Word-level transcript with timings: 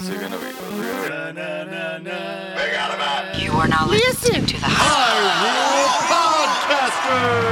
What's 0.00 0.12
it 0.12 0.18
gonna 0.18 0.38
be? 0.38 0.44
What's 0.46 0.62
it 0.72 1.12
gonna 1.12 2.00
be? 3.36 3.42
You 3.42 3.52
are 3.52 3.68
now 3.68 3.86
listening 3.86 4.46
to 4.46 4.54
the 4.54 4.66
Hyrule 4.66 5.88
Podcaster. 6.08 7.50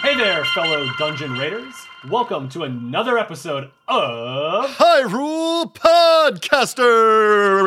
Hey 0.00 0.14
there, 0.14 0.44
fellow 0.44 0.86
dungeon 0.96 1.32
raiders. 1.32 1.74
Welcome 2.08 2.48
to 2.50 2.62
another 2.62 3.18
episode 3.18 3.72
of. 3.88 4.66
Hyrule 4.70 5.74
Podcaster. 6.26 7.62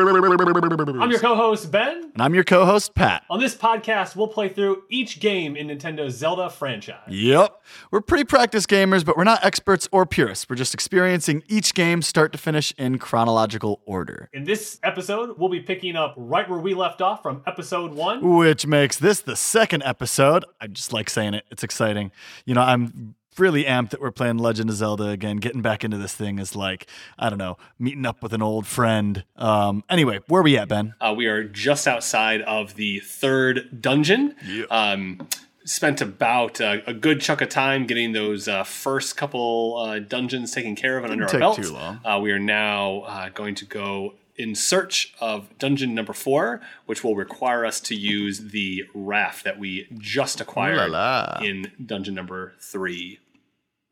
I'm 1.00 1.10
your 1.10 1.18
co 1.18 1.34
host, 1.34 1.72
Ben. 1.72 2.10
and 2.12 2.20
I'm 2.20 2.34
your 2.34 2.44
co-host 2.44 2.94
Pat. 2.94 3.24
On 3.30 3.40
this 3.40 3.56
podcast, 3.56 4.16
we'll 4.16 4.28
play 4.28 4.50
through 4.50 4.82
each 4.90 5.18
game 5.18 5.56
in 5.56 5.68
Nintendo's 5.68 6.14
Zelda 6.14 6.50
franchise. 6.50 7.00
Yep, 7.08 7.58
we're 7.90 8.02
pretty 8.02 8.24
practiced 8.24 8.68
gamers, 8.68 9.02
but 9.02 9.16
we're 9.16 9.24
not 9.24 9.42
experts 9.42 9.88
or 9.92 10.04
purists. 10.04 10.46
We're 10.50 10.56
just 10.56 10.74
experiencing 10.74 11.42
each 11.48 11.72
game 11.72 12.02
start 12.02 12.32
to 12.32 12.38
finish 12.38 12.74
in 12.76 12.98
chronological 12.98 13.80
order, 13.86 14.28
In 14.34 14.44
this 14.44 14.78
episode, 14.82 15.38
we'll 15.38 15.48
be 15.48 15.60
picking 15.60 15.96
up 15.96 16.12
right 16.18 16.48
where 16.48 16.58
we 16.58 16.74
left 16.74 17.00
off 17.00 17.22
from 17.22 17.42
episode 17.46 17.94
one. 17.94 18.20
which 18.36 18.66
makes 18.66 18.98
this 18.98 19.20
the 19.20 19.36
second 19.36 19.84
episode. 19.84 20.44
I 20.60 20.66
just 20.66 20.92
like 20.92 21.08
saying 21.08 21.32
it; 21.32 21.44
it's 21.50 21.64
exciting. 21.64 22.12
You 22.44 22.54
know, 22.54 22.62
I'm 22.62 23.14
really 23.38 23.64
amped 23.64 23.90
that 23.90 24.00
we're 24.00 24.10
playing 24.10 24.38
Legend 24.38 24.70
of 24.70 24.76
Zelda 24.76 25.08
again. 25.08 25.36
Getting 25.36 25.62
back 25.62 25.84
into 25.84 25.96
this 25.98 26.14
thing 26.14 26.38
is 26.38 26.54
like 26.56 26.86
I 27.18 27.28
don't 27.30 27.38
know, 27.38 27.56
meeting 27.78 28.06
up 28.06 28.22
with 28.22 28.32
an 28.32 28.42
old 28.42 28.66
friend. 28.66 29.24
Um, 29.36 29.84
anyway, 29.88 30.20
where 30.26 30.40
are 30.40 30.44
we 30.44 30.56
at, 30.58 30.68
Ben? 30.68 30.94
Uh, 31.00 31.14
we 31.16 31.26
are 31.26 31.44
just 31.44 31.86
outside 31.88 32.42
of 32.42 32.74
the 32.74 33.00
third 33.00 33.80
dungeon. 33.80 34.34
Um, 34.70 35.28
spent 35.64 36.00
about 36.00 36.60
uh, 36.60 36.78
a 36.86 36.92
good 36.94 37.20
chunk 37.20 37.40
of 37.40 37.48
time 37.48 37.86
getting 37.86 38.12
those 38.12 38.48
uh, 38.48 38.64
first 38.64 39.16
couple 39.16 39.76
uh, 39.78 39.98
dungeons 40.00 40.52
taken 40.52 40.74
care 40.74 40.98
of 40.98 41.04
and 41.04 41.12
under 41.12 41.28
our 41.28 41.38
belt. 41.38 41.56
too 41.62 41.72
long. 41.72 42.00
Uh, 42.04 42.18
we 42.20 42.32
are 42.32 42.38
now 42.38 43.00
uh, 43.00 43.28
going 43.28 43.54
to 43.54 43.64
go 43.64 44.14
in 44.36 44.54
search 44.54 45.12
of 45.20 45.46
dungeon 45.58 45.94
number 45.94 46.14
four, 46.14 46.62
which 46.86 47.04
will 47.04 47.14
require 47.14 47.66
us 47.66 47.78
to 47.78 47.94
use 47.94 48.38
the 48.52 48.84
raft 48.94 49.44
that 49.44 49.58
we 49.58 49.86
just 49.98 50.40
acquired 50.40 50.90
la 50.90 51.36
la. 51.38 51.38
in 51.44 51.70
dungeon 51.84 52.14
number 52.14 52.54
three. 52.58 53.18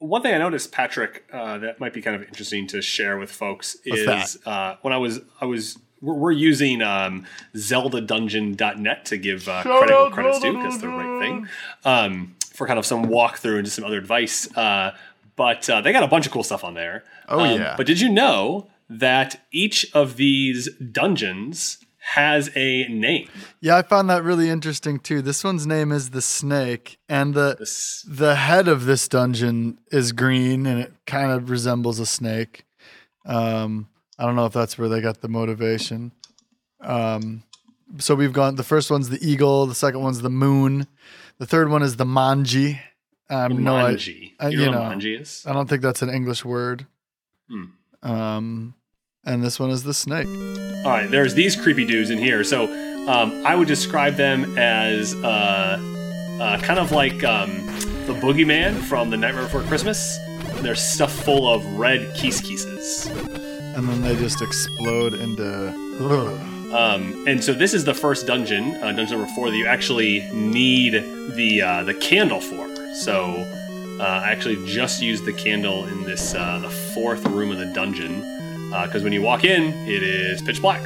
One 0.01 0.23
thing 0.23 0.33
I 0.35 0.39
noticed, 0.39 0.71
Patrick, 0.71 1.25
uh, 1.33 1.59
that 1.59 1.81
might 1.81 1.93
be 1.93 2.01
kind 2.01 2.15
of 2.15 2.23
interesting 2.23 2.67
to 2.69 2.81
share 2.81 3.19
with 3.19 3.31
folks 3.33 3.77
What's 3.85 4.01
is 4.37 4.39
uh, 4.47 4.77
when 4.83 4.93
I 4.93 4.97
was 4.99 5.21
I 5.41 5.47
was 5.47 5.79
we're, 6.01 6.15
we're 6.15 6.31
using 6.33 6.83
um, 6.83 7.27
ZeldaDungeon.net 7.57 9.05
to 9.07 9.17
give 9.17 9.49
uh, 9.49 9.63
credit 9.63 9.95
where 9.95 10.11
credit's 10.11 10.41
due 10.41 10.53
because 10.53 10.75
it's 10.75 10.83
the 10.83 10.89
right 10.89 11.21
thing 11.21 11.49
um, 11.85 12.37
for 12.53 12.67
kind 12.67 12.79
of 12.79 12.87
some 12.87 13.07
walkthrough 13.07 13.57
and 13.57 13.65
just 13.65 13.77
some 13.77 13.85
other 13.85 13.99
advice. 13.99 14.49
Uh, 14.57 14.95
but 15.37 15.69
uh, 15.71 15.81
they 15.81 15.93
got 15.93 16.03
a 16.03 16.09
bunch 16.09 16.27
of 16.27 16.33
cool 16.33 16.43
stuff 16.43 16.65
on 16.65 16.75
there. 16.75 17.05
Oh, 17.29 17.41
Um, 17.41 17.61
yeah. 17.61 17.75
But 17.77 17.87
did 17.87 18.01
you 18.01 18.09
know 18.09 18.69
that 18.89 19.41
each 19.53 19.91
of 19.95 20.17
these 20.17 20.69
dungeons 20.77 21.79
has 22.15 22.51
a 22.57 22.87
name? 22.89 23.29
Yeah, 23.61 23.77
I 23.77 23.83
found 23.83 24.09
that 24.11 24.23
really 24.25 24.49
interesting 24.49 24.99
too. 24.99 25.21
This 25.23 25.45
one's 25.45 25.67
name 25.67 25.93
is 25.93 26.11
the 26.11 26.23
Snake, 26.23 26.99
and 27.09 27.35
the 27.35 27.57
This- 27.59 28.05
the 28.09 28.35
head 28.37 28.69
of 28.69 28.85
this 28.87 29.09
dungeon 29.09 29.79
is 29.91 30.13
green, 30.13 30.67
and 30.67 30.81
it 30.81 30.93
kind 31.07 31.31
of 31.33 31.51
resembles 31.51 31.99
a 32.01 32.07
snake. 32.07 32.65
Um, 33.27 33.89
I 34.19 34.25
don't 34.25 34.37
know 34.37 34.47
if 34.47 34.53
that's 34.53 34.79
where 34.79 34.89
they 34.89 35.01
got 35.01 35.21
the 35.21 35.29
motivation. 35.29 36.13
Um, 36.81 37.43
so 37.99 38.15
we've 38.15 38.33
gone. 38.33 38.57
The 38.57 38.63
first 38.65 38.91
one's 38.91 39.09
the 39.11 39.19
eagle. 39.27 39.67
The 39.67 39.75
second 39.75 40.01
one's 40.01 40.21
the 40.23 40.31
moon. 40.31 40.87
The 41.39 41.47
third 41.47 41.69
one 41.71 41.83
is 41.83 41.97
the 41.97 42.05
manji. 42.07 42.81
Um, 43.31 43.63
no, 43.63 43.77
I, 43.77 43.93
Manji. 43.95 44.33
I- 44.41 44.49
you 44.49 44.61
you 44.61 44.67
know 44.67 44.73
know. 44.73 44.83
what 44.89 44.99
manji 44.99 45.21
is? 45.21 45.45
I 45.47 45.53
don't 45.53 45.69
think 45.69 45.83
that's 45.83 46.01
an 46.03 46.09
English 46.11 46.45
word. 46.45 46.87
Hmm. 47.51 47.65
Um, 48.03 48.75
and 49.25 49.43
this 49.43 49.59
one 49.59 49.71
is 49.71 49.83
the 49.83 49.95
snake. 49.95 50.27
All 50.85 50.93
right, 50.93 51.11
there's 51.11 51.35
these 51.35 51.57
creepy 51.57 51.85
dudes 51.85 52.11
in 52.11 52.19
here. 52.19 52.45
So 52.45 52.65
um, 53.09 53.45
I 53.47 53.55
would 53.55 53.69
describe 53.69 54.15
them 54.15 54.57
as 54.57 55.15
uh, 55.17 55.79
uh, 56.41 56.59
kind 56.61 56.79
of 56.79 56.93
like 56.93 57.25
um, 57.25 57.67
the 58.07 58.15
boogeyman 58.15 58.81
from 58.83 59.11
The 59.11 59.17
Nightmare 59.17 59.45
Before 59.45 59.63
Christmas. 59.63 60.19
They're 60.63 60.75
stuffed 60.75 61.25
full 61.25 61.53
of 61.53 61.65
red 61.79 62.15
keys 62.15 62.41
keeses. 62.41 63.07
And 63.07 63.89
then 63.89 64.03
they 64.03 64.17
just 64.17 64.41
explode 64.43 65.15
into. 65.15 65.69
Um, 66.75 67.25
and 67.27 67.43
so 67.43 67.53
this 67.55 67.75
is 67.75 67.85
the 67.85 67.95
first 67.95 68.27
dungeon, 68.27 68.75
uh, 68.77 68.93
dungeon 68.93 69.19
number 69.19 69.33
four, 69.35 69.51
that 69.51 69.57
you 69.57 69.67
actually 69.67 70.29
need 70.33 70.93
the 71.35 71.63
uh, 71.63 71.83
the 71.85 71.95
candle 71.95 72.41
for. 72.41 72.69
So 72.95 73.35
uh, 74.01 74.03
I 74.03 74.31
actually 74.31 74.65
just 74.67 75.01
used 75.01 75.25
the 75.25 75.33
candle 75.33 75.87
in 75.87 76.05
this 76.05 76.35
uh, 76.35 76.59
the 76.59 76.71
fourth 76.71 77.25
room 77.27 77.51
of 77.51 77.59
the 77.59 77.73
dungeon 77.73 78.23
because 78.71 79.03
when 79.03 79.13
you 79.13 79.23
walk 79.23 79.45
in, 79.45 79.73
it 79.89 80.03
is 80.03 80.43
pitch 80.43 80.61
black. 80.61 80.83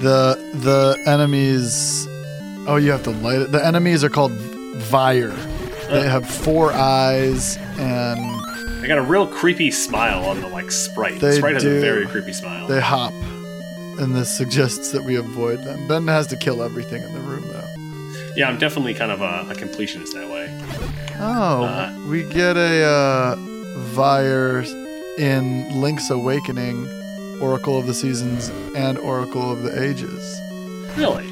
The 0.00 0.36
the 0.54 0.96
enemies. 1.06 2.06
Oh, 2.66 2.76
you 2.76 2.90
have 2.90 3.02
to 3.04 3.10
light 3.10 3.40
it. 3.40 3.52
The 3.52 3.64
enemies 3.64 4.04
are 4.04 4.08
called 4.10 4.32
Vire. 4.32 5.34
They 5.90 6.08
have 6.08 6.28
four 6.28 6.72
eyes, 6.72 7.56
and 7.78 8.20
They 8.82 8.86
got 8.88 8.98
a 8.98 9.02
real 9.02 9.26
creepy 9.26 9.70
smile 9.70 10.24
on 10.24 10.40
the 10.40 10.48
like 10.48 10.70
sprite. 10.70 11.20
They 11.20 11.30
the 11.30 11.36
sprite 11.36 11.54
has 11.54 11.64
a 11.64 11.80
very 11.80 12.06
creepy 12.06 12.32
smile. 12.32 12.66
they 12.68 12.80
hop. 12.80 13.12
And 13.98 14.14
this 14.14 14.34
suggests 14.34 14.92
that 14.92 15.02
we 15.04 15.16
avoid 15.16 15.62
them. 15.64 15.86
Ben 15.88 16.06
has 16.06 16.26
to 16.28 16.36
kill 16.36 16.62
everything 16.62 17.02
in 17.02 17.12
the 17.12 17.20
room, 17.20 17.42
though. 17.48 18.32
yeah, 18.36 18.48
I'm 18.48 18.56
definitely 18.58 18.94
kind 18.94 19.10
of 19.12 19.20
a, 19.20 19.50
a 19.50 19.54
completionist 19.54 20.12
that 20.14 20.30
way. 20.30 20.48
Oh, 21.18 21.64
Uh, 21.64 21.92
we 22.08 22.22
get 22.22 22.56
a 22.56 22.84
uh, 22.84 23.36
Vire 23.76 24.64
in 25.20 25.68
Link's 25.80 26.08
Awakening, 26.08 26.88
Oracle 27.42 27.78
of 27.78 27.86
the 27.86 27.92
Seasons, 27.92 28.48
and 28.74 28.96
Oracle 28.98 29.52
of 29.52 29.62
the 29.62 29.82
Ages. 29.82 30.40
Really? 30.96 31.28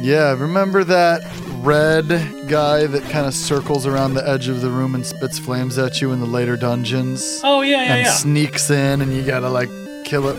Yeah, 0.00 0.32
remember 0.32 0.84
that 0.84 1.20
red 1.58 2.08
guy 2.48 2.86
that 2.86 3.02
kind 3.10 3.26
of 3.26 3.34
circles 3.34 3.86
around 3.86 4.14
the 4.14 4.26
edge 4.26 4.48
of 4.48 4.62
the 4.62 4.70
room 4.70 4.94
and 4.94 5.04
spits 5.04 5.38
flames 5.38 5.76
at 5.78 6.00
you 6.00 6.12
in 6.12 6.20
the 6.20 6.26
later 6.26 6.56
dungeons? 6.56 7.40
Oh 7.44 7.60
yeah, 7.60 7.82
yeah, 7.82 7.94
and 7.94 8.06
yeah. 8.06 8.12
sneaks 8.12 8.70
in, 8.70 9.02
and 9.02 9.12
you 9.14 9.22
gotta 9.22 9.50
like 9.50 9.68
kill 10.04 10.28
it. 10.28 10.36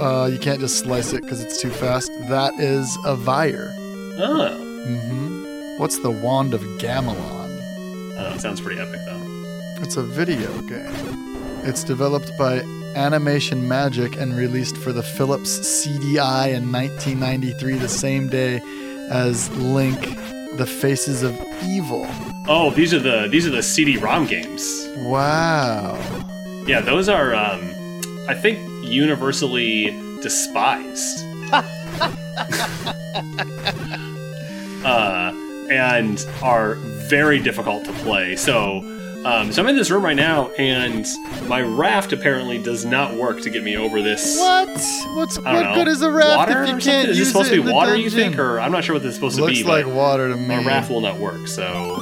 Uh, 0.00 0.26
you 0.26 0.38
can't 0.38 0.60
just 0.60 0.78
slice 0.78 1.12
it 1.12 1.22
because 1.22 1.42
it's 1.42 1.60
too 1.60 1.70
fast. 1.70 2.10
That 2.28 2.54
is 2.54 2.96
a 3.04 3.14
Vire. 3.16 3.70
oh, 4.18 4.56
hmm 4.86 5.78
What's 5.78 5.98
the 5.98 6.10
Wand 6.10 6.54
of 6.54 6.62
Gamelon? 6.78 7.16
I 7.16 8.22
don't 8.22 8.30
know, 8.30 8.34
it 8.34 8.40
sounds 8.40 8.60
pretty 8.62 8.80
epic 8.80 9.00
though. 9.06 9.82
It's 9.82 9.96
a 9.96 10.02
video 10.02 10.50
game. 10.62 11.29
It's 11.62 11.84
developed 11.84 12.36
by 12.38 12.60
Animation 12.96 13.68
Magic 13.68 14.16
and 14.16 14.34
released 14.36 14.76
for 14.78 14.92
the 14.92 15.02
Philips 15.02 15.58
CDI 15.60 16.54
in 16.54 16.72
1993, 16.72 17.74
the 17.74 17.88
same 17.88 18.28
day 18.28 18.60
as 19.10 19.50
Link: 19.56 20.00
The 20.56 20.66
Faces 20.66 21.22
of 21.22 21.38
Evil. 21.62 22.06
Oh, 22.48 22.70
these 22.70 22.94
are 22.94 22.98
the 22.98 23.28
these 23.30 23.46
are 23.46 23.50
the 23.50 23.62
CD-ROM 23.62 24.26
games. 24.26 24.88
Wow. 24.98 25.98
Yeah, 26.66 26.80
those 26.80 27.08
are 27.10 27.34
um, 27.34 27.60
I 28.26 28.34
think 28.34 28.58
universally 28.82 29.90
despised. 30.22 31.26
uh, 34.84 35.32
and 35.70 36.26
are 36.42 36.74
very 36.74 37.38
difficult 37.38 37.84
to 37.84 37.92
play. 37.92 38.34
So, 38.36 38.80
um, 39.24 39.52
so 39.52 39.62
I'm 39.62 39.68
in 39.68 39.76
this 39.76 39.90
room 39.90 40.04
right 40.04 40.16
now, 40.16 40.48
and 40.50 41.06
my 41.46 41.60
raft 41.60 42.12
apparently 42.12 42.62
does 42.62 42.84
not 42.84 43.14
work 43.14 43.40
to 43.42 43.50
get 43.50 43.62
me 43.62 43.76
over 43.76 44.00
this. 44.00 44.38
What? 44.38 44.68
What's 45.14 45.38
what 45.38 45.44
know. 45.62 45.74
good 45.74 45.88
is 45.88 46.02
a 46.02 46.10
raft 46.10 46.36
water 46.36 46.62
if 46.62 46.68
you 46.68 46.72
can't 46.74 46.82
something? 46.82 47.10
Is 47.10 47.18
use 47.18 47.18
this 47.18 47.28
supposed 47.28 47.52
it 47.52 47.56
to 47.56 47.62
be 47.64 47.72
water? 47.72 47.96
You 47.96 48.10
think, 48.10 48.38
or 48.38 48.58
I'm 48.60 48.72
not 48.72 48.84
sure 48.84 48.94
what 48.94 49.02
this 49.02 49.10
is 49.10 49.14
supposed 49.16 49.36
to 49.36 49.46
be. 49.46 49.54
Looks 49.56 49.64
like 49.66 49.84
but 49.84 49.94
water 49.94 50.28
to 50.28 50.36
me. 50.36 50.46
my 50.48 50.64
raft 50.64 50.90
will 50.90 51.00
not 51.02 51.18
work, 51.18 51.46
so 51.48 51.98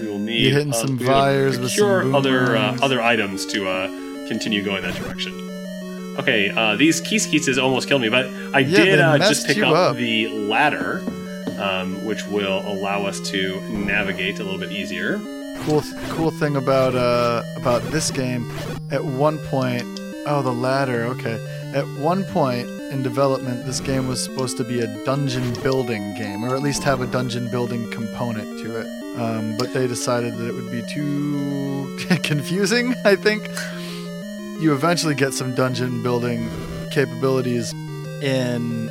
we 0.00 0.06
will 0.08 0.18
need 0.18 0.40
You 0.40 0.52
hitting 0.54 0.72
uh, 0.72 0.76
some 0.76 0.96
gotta 0.96 1.58
with 1.60 1.70
some 1.70 2.14
other 2.14 2.56
uh, 2.56 2.78
other 2.80 3.02
items 3.02 3.44
to 3.46 3.68
uh, 3.68 3.86
continue 4.28 4.62
going 4.64 4.82
that 4.82 4.94
direction. 4.94 5.34
Okay, 6.18 6.50
uh, 6.50 6.74
these 6.76 7.00
Keeskieses 7.00 7.62
almost 7.62 7.86
killed 7.88 8.02
me, 8.02 8.08
but 8.08 8.26
I 8.52 8.60
Yeah, 8.60 8.84
did 8.84 9.00
uh, 9.00 9.18
just 9.18 9.46
pick 9.46 9.58
up, 9.58 9.72
up. 9.72 9.96
the 9.96 10.26
ladder, 10.28 11.00
um, 11.60 12.04
which 12.04 12.24
will 12.26 12.66
allow 12.66 13.04
us 13.06 13.20
to 13.30 13.60
navigate 13.68 14.40
a 14.40 14.44
little 14.44 14.58
bit 14.58 14.72
easier. 14.72 15.20
Cool 15.64 15.82
cool 16.10 16.30
thing 16.30 16.56
about 16.56 16.94
uh 16.94 17.42
about 17.56 17.82
this 17.90 18.10
game 18.10 18.50
at 18.90 19.04
one 19.04 19.38
point 19.38 19.82
oh 20.26 20.42
the 20.42 20.52
ladder 20.52 21.04
okay. 21.04 21.38
At 21.74 21.86
one 22.00 22.24
point 22.24 22.68
in 22.90 23.02
development 23.02 23.66
this 23.66 23.80
game 23.80 24.08
was 24.08 24.22
supposed 24.22 24.56
to 24.56 24.64
be 24.64 24.80
a 24.80 25.04
dungeon 25.04 25.52
building 25.62 26.14
game 26.14 26.44
or 26.44 26.54
at 26.54 26.62
least 26.62 26.82
have 26.84 27.00
a 27.00 27.06
dungeon 27.06 27.50
building 27.50 27.90
component 27.90 28.58
to 28.60 28.80
it. 28.80 28.86
Um, 29.18 29.56
but 29.58 29.72
they 29.74 29.86
decided 29.86 30.36
that 30.36 30.48
it 30.48 30.54
would 30.54 30.70
be 30.70 30.82
too 30.82 31.96
confusing 32.22 32.94
i 33.04 33.16
think. 33.16 33.48
You 34.60 34.72
eventually 34.72 35.14
get 35.14 35.34
some 35.34 35.54
dungeon 35.54 36.02
building 36.02 36.50
capabilities 36.90 37.72
in 38.22 38.88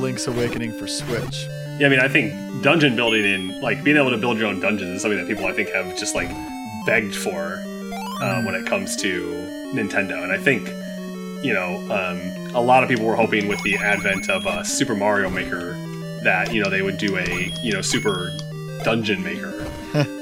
Link's 0.00 0.26
Awakening 0.26 0.72
for 0.78 0.86
Switch. 0.86 1.46
Yeah, 1.80 1.86
I 1.86 1.90
mean, 1.90 2.00
I 2.00 2.08
think 2.08 2.34
dungeon 2.62 2.94
building 2.94 3.24
in 3.24 3.60
like 3.60 3.82
being 3.82 3.96
able 3.96 4.10
to 4.10 4.18
build 4.18 4.38
your 4.38 4.48
own 4.48 4.60
dungeons 4.60 4.96
is 4.96 5.02
something 5.02 5.18
that 5.18 5.26
people 5.26 5.46
I 5.46 5.52
think 5.52 5.70
have 5.70 5.96
just 5.98 6.14
like 6.14 6.28
begged 6.84 7.14
for 7.14 7.62
uh, 8.20 8.42
when 8.42 8.54
it 8.54 8.66
comes 8.66 8.96
to 8.96 9.30
Nintendo, 9.72 10.22
and 10.22 10.30
I 10.30 10.36
think 10.38 10.68
you 11.42 11.54
know 11.54 11.76
um, 11.90 12.54
a 12.54 12.60
lot 12.60 12.82
of 12.82 12.88
people 12.90 13.06
were 13.06 13.16
hoping 13.16 13.48
with 13.48 13.62
the 13.62 13.76
advent 13.76 14.28
of 14.28 14.46
uh, 14.46 14.62
Super 14.62 14.94
Mario 14.94 15.30
Maker 15.30 15.72
that 16.22 16.52
you 16.52 16.62
know 16.62 16.68
they 16.68 16.82
would 16.82 16.98
do 16.98 17.16
a 17.16 17.50
you 17.62 17.72
know 17.72 17.80
Super 17.80 18.30
Dungeon 18.84 19.22
Maker. 19.22 19.66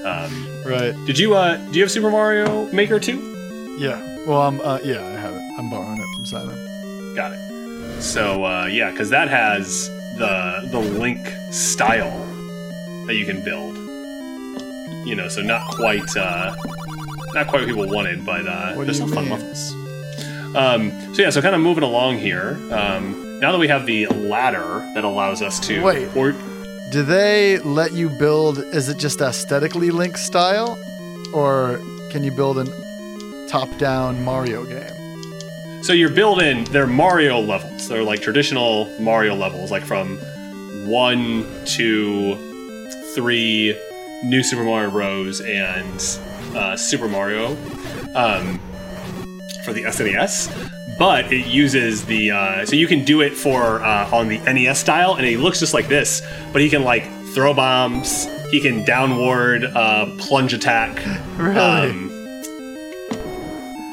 um, 0.06 0.46
Right. 0.64 0.94
did 1.06 1.18
you 1.18 1.34
uh, 1.34 1.56
do 1.56 1.78
you 1.78 1.82
have 1.82 1.90
Super 1.90 2.10
Mario 2.10 2.66
Maker 2.72 3.00
too? 3.00 3.76
Yeah. 3.78 4.00
Well, 4.26 4.42
I'm. 4.42 4.60
Uh, 4.60 4.78
yeah, 4.84 5.04
I 5.04 5.10
have 5.18 5.34
it. 5.34 5.42
I'm 5.58 5.70
borrowing 5.70 5.98
it 5.98 6.06
from 6.14 6.24
Simon. 6.26 7.14
Got 7.16 7.32
it. 7.32 8.02
So 8.02 8.44
uh, 8.44 8.66
yeah, 8.66 8.90
because 8.92 9.10
that 9.10 9.28
has 9.28 9.90
the 10.18 10.68
the 10.70 10.78
Link 10.80 11.32
style 11.52 12.24
that 13.06 13.14
you 13.14 13.24
can 13.24 13.42
build. 13.42 13.76
You 15.06 15.14
know, 15.14 15.28
so 15.28 15.40
not 15.42 15.66
quite 15.68 16.16
uh, 16.16 16.54
not 17.34 17.46
quite 17.46 17.60
what 17.60 17.66
people 17.66 17.88
wanted, 17.88 18.26
but 18.26 18.46
uh, 18.46 18.74
there's 18.84 18.98
some 18.98 19.12
fun 19.12 19.30
levels. 19.30 19.72
Um, 20.54 20.92
so 21.14 21.22
yeah, 21.22 21.30
so 21.30 21.40
kind 21.40 21.54
of 21.54 21.60
moving 21.60 21.84
along 21.84 22.18
here. 22.18 22.58
Um, 22.70 23.38
now 23.40 23.52
that 23.52 23.58
we 23.58 23.68
have 23.68 23.86
the 23.86 24.06
ladder 24.06 24.80
that 24.94 25.04
allows 25.04 25.42
us 25.42 25.60
to 25.60 25.82
Wait. 25.82 26.14
or 26.16 26.32
Do 26.90 27.02
they 27.02 27.58
let 27.60 27.92
you 27.92 28.08
build? 28.18 28.58
Is 28.58 28.88
it 28.88 28.98
just 28.98 29.20
aesthetically 29.20 29.90
Link 29.90 30.16
style, 30.16 30.78
or 31.32 31.80
can 32.10 32.24
you 32.24 32.32
build 32.32 32.58
an 32.58 32.68
top-down 33.48 34.22
Mario 34.24 34.64
game? 34.64 34.97
So 35.88 35.94
you're 35.94 36.10
building 36.10 36.64
they're 36.64 36.86
Mario 36.86 37.40
levels. 37.40 37.88
They're 37.88 38.02
like 38.02 38.20
traditional 38.20 38.94
Mario 39.00 39.34
levels, 39.34 39.70
like 39.70 39.82
from 39.82 40.18
one 40.86 41.46
to 41.64 42.34
three, 43.14 43.74
New 44.22 44.42
Super 44.42 44.64
Mario 44.64 44.90
Bros. 44.90 45.40
and 45.40 46.20
uh, 46.54 46.76
Super 46.76 47.08
Mario 47.08 47.52
um, 48.14 48.60
for 49.64 49.72
the 49.72 49.84
SNES. 49.84 50.98
But 50.98 51.32
it 51.32 51.46
uses 51.46 52.04
the 52.04 52.32
uh, 52.32 52.66
so 52.66 52.76
you 52.76 52.86
can 52.86 53.02
do 53.02 53.22
it 53.22 53.32
for 53.32 53.82
uh, 53.82 54.10
on 54.14 54.28
the 54.28 54.40
NES 54.40 54.78
style, 54.78 55.14
and 55.14 55.24
he 55.24 55.38
looks 55.38 55.58
just 55.58 55.72
like 55.72 55.88
this. 55.88 56.20
But 56.52 56.60
he 56.60 56.68
can 56.68 56.84
like 56.84 57.10
throw 57.32 57.54
bombs. 57.54 58.26
He 58.50 58.60
can 58.60 58.84
downward 58.84 59.64
uh, 59.64 60.14
plunge 60.18 60.52
attack. 60.52 61.02
Really? 61.38 61.58
Um, 61.58 62.07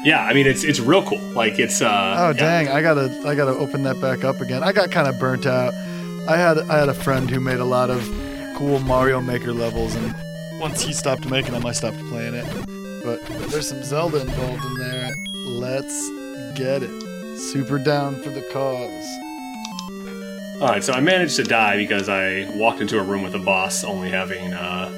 yeah, 0.06 0.24
I 0.24 0.34
mean 0.34 0.46
it's 0.46 0.62
it's 0.62 0.78
real 0.78 1.02
cool. 1.02 1.18
Like 1.18 1.58
it's 1.58 1.82
uh 1.82 2.14
Oh 2.16 2.28
yeah. 2.28 2.32
dang! 2.32 2.68
I 2.68 2.80
gotta 2.80 3.10
I 3.26 3.34
gotta 3.34 3.50
open 3.50 3.82
that 3.82 4.00
back 4.00 4.22
up 4.22 4.40
again. 4.40 4.62
I 4.62 4.70
got 4.70 4.92
kind 4.92 5.08
of 5.08 5.18
burnt 5.18 5.46
out. 5.46 5.74
I 6.28 6.36
had 6.36 6.58
I 6.70 6.78
had 6.78 6.88
a 6.88 6.94
friend 6.94 7.28
who 7.28 7.40
made 7.40 7.58
a 7.58 7.64
lot 7.64 7.90
of 7.90 8.00
cool 8.54 8.78
Mario 8.78 9.20
Maker 9.20 9.52
levels, 9.52 9.96
and 9.96 10.14
once 10.60 10.80
he 10.82 10.92
stopped 10.92 11.28
making 11.28 11.54
them, 11.54 11.66
I 11.66 11.72
stopped 11.72 11.98
playing 12.08 12.34
it. 12.34 12.46
But 13.02 13.20
there's 13.50 13.68
some 13.68 13.82
Zelda 13.82 14.20
involved 14.20 14.64
in 14.64 14.74
there. 14.78 15.10
Let's 15.34 16.08
get 16.56 16.84
it. 16.84 17.36
Super 17.36 17.78
down 17.80 18.22
for 18.22 18.30
the 18.30 18.42
cause. 18.52 19.06
All 20.60 20.68
right, 20.68 20.84
so 20.84 20.92
I 20.92 21.00
managed 21.00 21.34
to 21.36 21.42
die 21.42 21.76
because 21.76 22.08
I 22.08 22.48
walked 22.54 22.80
into 22.80 23.00
a 23.00 23.02
room 23.02 23.24
with 23.24 23.34
a 23.34 23.40
boss 23.40 23.82
only 23.82 24.10
having 24.10 24.52
uh, 24.54 24.88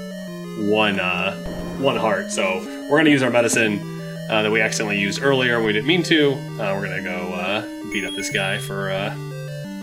one 0.59 1.01
uh, 1.01 1.35
one 1.79 1.97
heart. 1.97 2.31
So 2.31 2.59
we're 2.91 2.99
gonna 2.99 3.09
use 3.09 3.23
our 3.23 3.31
medicine 3.31 3.98
uh, 4.29 4.43
that 4.43 4.51
we 4.51 4.61
accidentally 4.61 4.99
used 4.99 5.23
earlier 5.23 5.57
and 5.57 5.65
we 5.65 5.73
didn't 5.73 5.87
mean 5.87 6.03
to. 6.05 6.33
Uh, 6.33 6.75
we're 6.75 6.89
gonna 6.89 7.03
go 7.03 7.33
uh, 7.35 7.63
beat 7.93 8.05
up 8.05 8.15
this 8.15 8.31
guy 8.31 8.59
for 8.59 8.91
uh, 8.91 9.11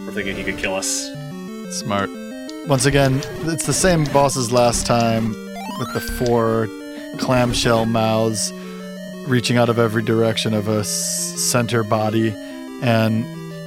for 0.06 0.12
thinking 0.12 0.36
he 0.36 0.44
could 0.44 0.58
kill 0.58 0.76
us. 0.76 1.12
Smart. 1.72 2.10
Once 2.68 2.86
again, 2.86 3.22
it's 3.44 3.66
the 3.66 3.74
same 3.74 4.04
boss 4.06 4.36
as 4.38 4.52
last 4.52 4.86
time 4.86 5.30
with 5.80 5.92
the 5.94 6.00
four 6.26 6.68
clamshell 7.20 7.86
mouths 7.86 8.52
reaching 9.28 9.58
out 9.58 9.70
of 9.70 9.80
every 9.80 10.04
direction 10.04 10.54
of 10.54 10.68
a 10.68 10.80
s- 10.80 10.90
center 10.90 11.84
body. 11.84 12.34
And 12.82 13.26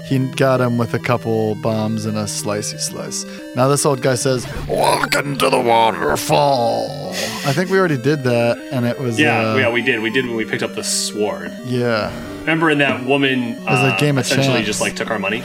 he 0.09 0.19
got 0.37 0.61
him 0.61 0.79
with 0.79 0.95
a 0.95 0.99
couple 0.99 1.55
bombs 1.57 2.05
and 2.07 2.17
a 2.17 2.25
slicey 2.25 2.81
slice. 2.81 3.25
Now 3.55 3.69
this 3.69 3.85
old 3.85 4.01
guy 4.03 4.15
says, 4.15 4.47
Walk 4.67 5.15
into 5.15 5.51
the 5.51 5.61
waterfall. 5.61 7.11
I 7.47 7.53
think 7.53 7.71
we 7.71 7.79
already 7.79 7.99
did 7.99 8.25
that, 8.25 8.59
and 8.73 8.87
it 8.87 8.99
was. 8.99 9.19
Yeah, 9.21 9.53
uh, 9.53 9.57
yeah, 9.57 9.71
we 9.73 9.83
did. 9.83 10.01
We 10.01 10.11
did 10.11 10.27
when 10.27 10.37
we 10.37 10.45
picked 10.45 10.63
up 10.63 10.75
the 10.75 10.85
sword. 10.85 11.53
yeah. 11.65 12.11
Remember, 12.41 12.71
in 12.71 12.79
that 12.79 13.05
woman 13.05 13.57
was 13.65 13.81
a 13.81 13.93
uh, 13.93 13.99
game 13.99 14.17
of 14.17 14.25
essentially 14.25 14.55
chance. 14.57 14.67
just 14.67 14.81
like 14.81 14.97
took 14.97 15.11
our 15.11 15.19
money. 15.19 15.43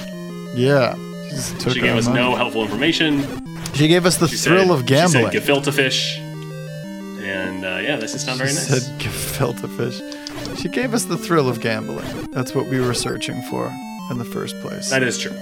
Yeah. 0.55 0.95
She 1.25 1.29
just 1.31 1.59
took 1.59 1.73
She 1.73 1.81
our 1.81 1.87
gave 1.87 1.97
us 1.97 2.07
money. 2.07 2.19
no 2.21 2.35
helpful 2.35 2.61
information. 2.63 3.23
She 3.73 3.89
gave 3.89 4.05
us 4.05 4.17
the 4.17 4.27
She 4.29 4.37
thrill 4.37 4.67
said, 4.67 4.71
of 4.71 4.85
gambling. 4.85 5.29
She 5.31 5.39
said 5.39 5.43
gefilte 5.63 5.73
fish. 5.73 6.17
And 6.19 7.65
uh, 7.65 7.79
yeah, 7.81 7.97
this 7.97 8.13
is 8.13 8.25
not 8.25 8.37
very 8.37 8.49
she 8.51 8.55
nice. 8.55 8.67
said 8.85 8.99
gefilte 8.99 9.67
fish. 9.75 10.59
She 10.61 10.69
gave 10.69 10.93
us 10.93 11.03
the 11.05 11.17
thrill 11.17 11.49
of 11.49 11.59
gambling. 11.59 12.07
That's 12.31 12.53
what 12.55 12.67
we 12.67 12.79
were 12.79 12.93
searching 12.93 13.41
for 13.49 13.69
in 14.11 14.17
the 14.17 14.25
first 14.25 14.59
place. 14.61 14.89
That 14.89 15.03
is 15.03 15.17
true. 15.17 15.35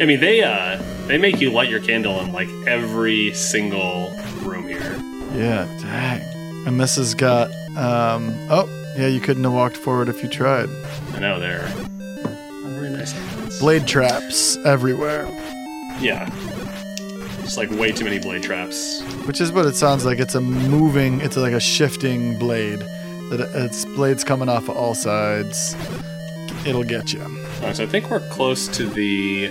I 0.00 0.06
mean, 0.06 0.20
they 0.20 0.42
uh, 0.42 0.80
they 1.06 1.18
make 1.18 1.40
you 1.40 1.50
light 1.50 1.68
your 1.68 1.80
candle 1.80 2.20
in 2.20 2.32
like 2.32 2.48
every 2.66 3.34
single 3.34 4.10
room 4.42 4.66
here. 4.66 4.96
yeah, 5.34 5.66
dang. 5.80 6.22
And 6.66 6.80
this 6.80 6.96
has 6.96 7.14
got, 7.14 7.50
um, 7.76 8.34
oh, 8.50 8.68
yeah, 8.96 9.06
you 9.08 9.20
couldn't 9.20 9.44
have 9.44 9.52
walked 9.52 9.76
forward 9.78 10.08
if 10.08 10.22
you 10.22 10.28
tried. 10.28 10.68
I 11.14 11.18
know 11.18 11.38
they're 11.40 11.66
very 12.64 12.90
nice. 12.90 13.58
Blade 13.58 13.86
traps 13.86 14.56
everywhere, 14.58 15.26
Yeah, 16.00 16.30
just 17.42 17.56
like 17.58 17.70
way 17.70 17.92
too 17.92 18.04
many 18.04 18.18
blade 18.18 18.42
traps. 18.42 19.02
which 19.26 19.40
is 19.40 19.52
what 19.52 19.66
it 19.66 19.74
sounds 19.74 20.04
like. 20.06 20.18
It's 20.18 20.34
a 20.34 20.40
moving, 20.40 21.20
it's 21.20 21.36
like 21.36 21.52
a 21.52 21.60
shifting 21.60 22.38
blade. 22.38 22.80
That 23.30 23.40
it's 23.54 23.84
blades 23.84 24.24
coming 24.24 24.48
off 24.48 24.68
of 24.68 24.76
all 24.76 24.94
sides. 24.94 25.74
It'll 26.66 26.84
get 26.84 27.12
you. 27.12 27.20
So 27.72 27.84
I 27.84 27.86
think 27.86 28.10
we're 28.10 28.26
close 28.28 28.68
to 28.68 28.86
the 28.86 29.48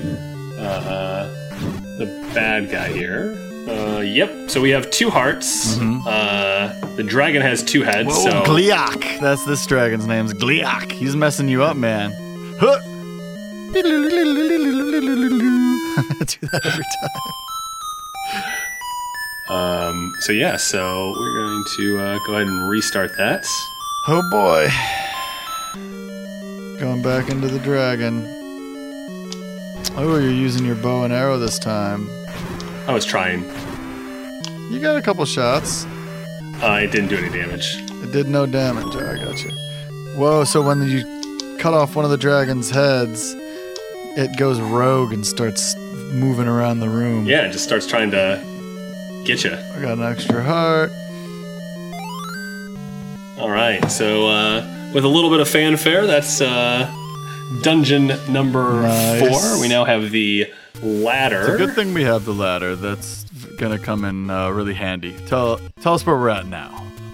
uh, 0.57 1.27
the 1.97 2.05
bad 2.33 2.69
guy 2.69 2.89
here. 2.91 3.35
Uh, 3.67 3.99
yep. 3.99 4.49
So 4.49 4.61
we 4.61 4.69
have 4.71 4.89
two 4.89 5.09
hearts. 5.09 5.77
Uh, 5.79 6.93
the 6.95 7.03
dragon 7.03 7.41
has 7.41 7.63
two 7.63 7.83
heads. 7.83 8.09
Mm-hmm. 8.09 8.29
Whoa, 8.29 8.43
so 8.43 8.51
Gleeok. 8.51 9.19
That's 9.19 9.43
this 9.45 9.65
dragon's 9.65 10.07
name's 10.07 10.33
Gleeok. 10.33 10.91
He's 10.91 11.15
messing 11.15 11.47
you 11.49 11.63
up, 11.63 11.77
man. 11.77 12.11
Huh. 12.59 12.79
Do 13.73 13.81
that 16.47 16.61
every 16.65 16.85
time. 19.49 19.55
um, 19.55 20.13
so 20.21 20.31
yeah. 20.31 20.57
So 20.57 21.13
we're 21.17 21.33
going 21.33 21.63
to 21.77 21.99
uh, 21.99 22.19
go 22.25 22.35
ahead 22.35 22.47
and 22.47 22.69
restart 22.69 23.15
that. 23.17 23.45
Oh 24.07 24.21
boy. 24.31 24.69
Going 26.79 27.01
back 27.01 27.29
into 27.29 27.47
the 27.49 27.59
dragon. 27.59 28.23
Oh, 29.97 30.17
you're 30.17 30.31
using 30.31 30.65
your 30.65 30.75
bow 30.75 31.03
and 31.03 31.11
arrow 31.11 31.37
this 31.37 31.59
time. 31.59 32.09
I 32.87 32.93
was 32.93 33.03
trying. 33.05 33.43
You 34.71 34.79
got 34.79 34.95
a 34.95 35.01
couple 35.01 35.25
shots. 35.25 35.85
Uh, 36.63 36.79
it 36.81 36.91
didn't 36.91 37.09
do 37.09 37.17
any 37.17 37.29
damage. 37.29 37.83
It 38.01 38.13
did 38.13 38.29
no 38.29 38.45
damage. 38.45 38.85
Oh, 38.95 39.11
I 39.11 39.17
got 39.21 39.43
you. 39.43 39.51
Whoa, 40.15 40.45
so 40.45 40.61
when 40.61 40.81
you 40.83 41.57
cut 41.59 41.73
off 41.73 41.97
one 41.97 42.05
of 42.05 42.11
the 42.11 42.17
dragon's 42.17 42.69
heads, 42.69 43.35
it 44.15 44.37
goes 44.37 44.61
rogue 44.61 45.11
and 45.11 45.27
starts 45.27 45.75
moving 46.13 46.47
around 46.47 46.79
the 46.79 46.89
room. 46.89 47.25
Yeah, 47.25 47.45
it 47.45 47.51
just 47.51 47.65
starts 47.65 47.87
trying 47.87 48.11
to 48.11 48.41
get 49.25 49.43
you. 49.43 49.51
I 49.51 49.81
got 49.81 49.97
an 49.97 50.03
extra 50.03 50.41
heart. 50.41 50.91
All 53.37 53.49
right. 53.49 53.85
So 53.91 54.27
uh, 54.27 54.78
with 54.93 55.05
a 55.05 55.07
little 55.07 55.29
bit 55.29 55.39
of 55.39 55.47
fanfare, 55.47 56.05
that's 56.07 56.41
uh, 56.41 56.89
dungeon 57.61 58.07
number 58.31 58.81
Nice. 58.81 59.19
four. 59.19 59.61
We 59.61 59.67
now 59.67 59.85
have 59.85 60.11
the 60.11 60.51
ladder. 60.81 61.41
It's 61.41 61.49
a 61.49 61.57
good 61.57 61.75
thing 61.75 61.93
we 61.93 62.03
have 62.03 62.25
the 62.25 62.33
ladder. 62.33 62.75
That's 62.75 63.23
gonna 63.57 63.79
come 63.79 64.05
in 64.05 64.29
uh, 64.29 64.49
really 64.49 64.73
handy. 64.73 65.15
Tell 65.27 65.59
tell 65.81 65.93
us 65.93 66.05
where 66.05 66.15
we're 66.15 66.29
at 66.29 66.45
now. 66.47 66.69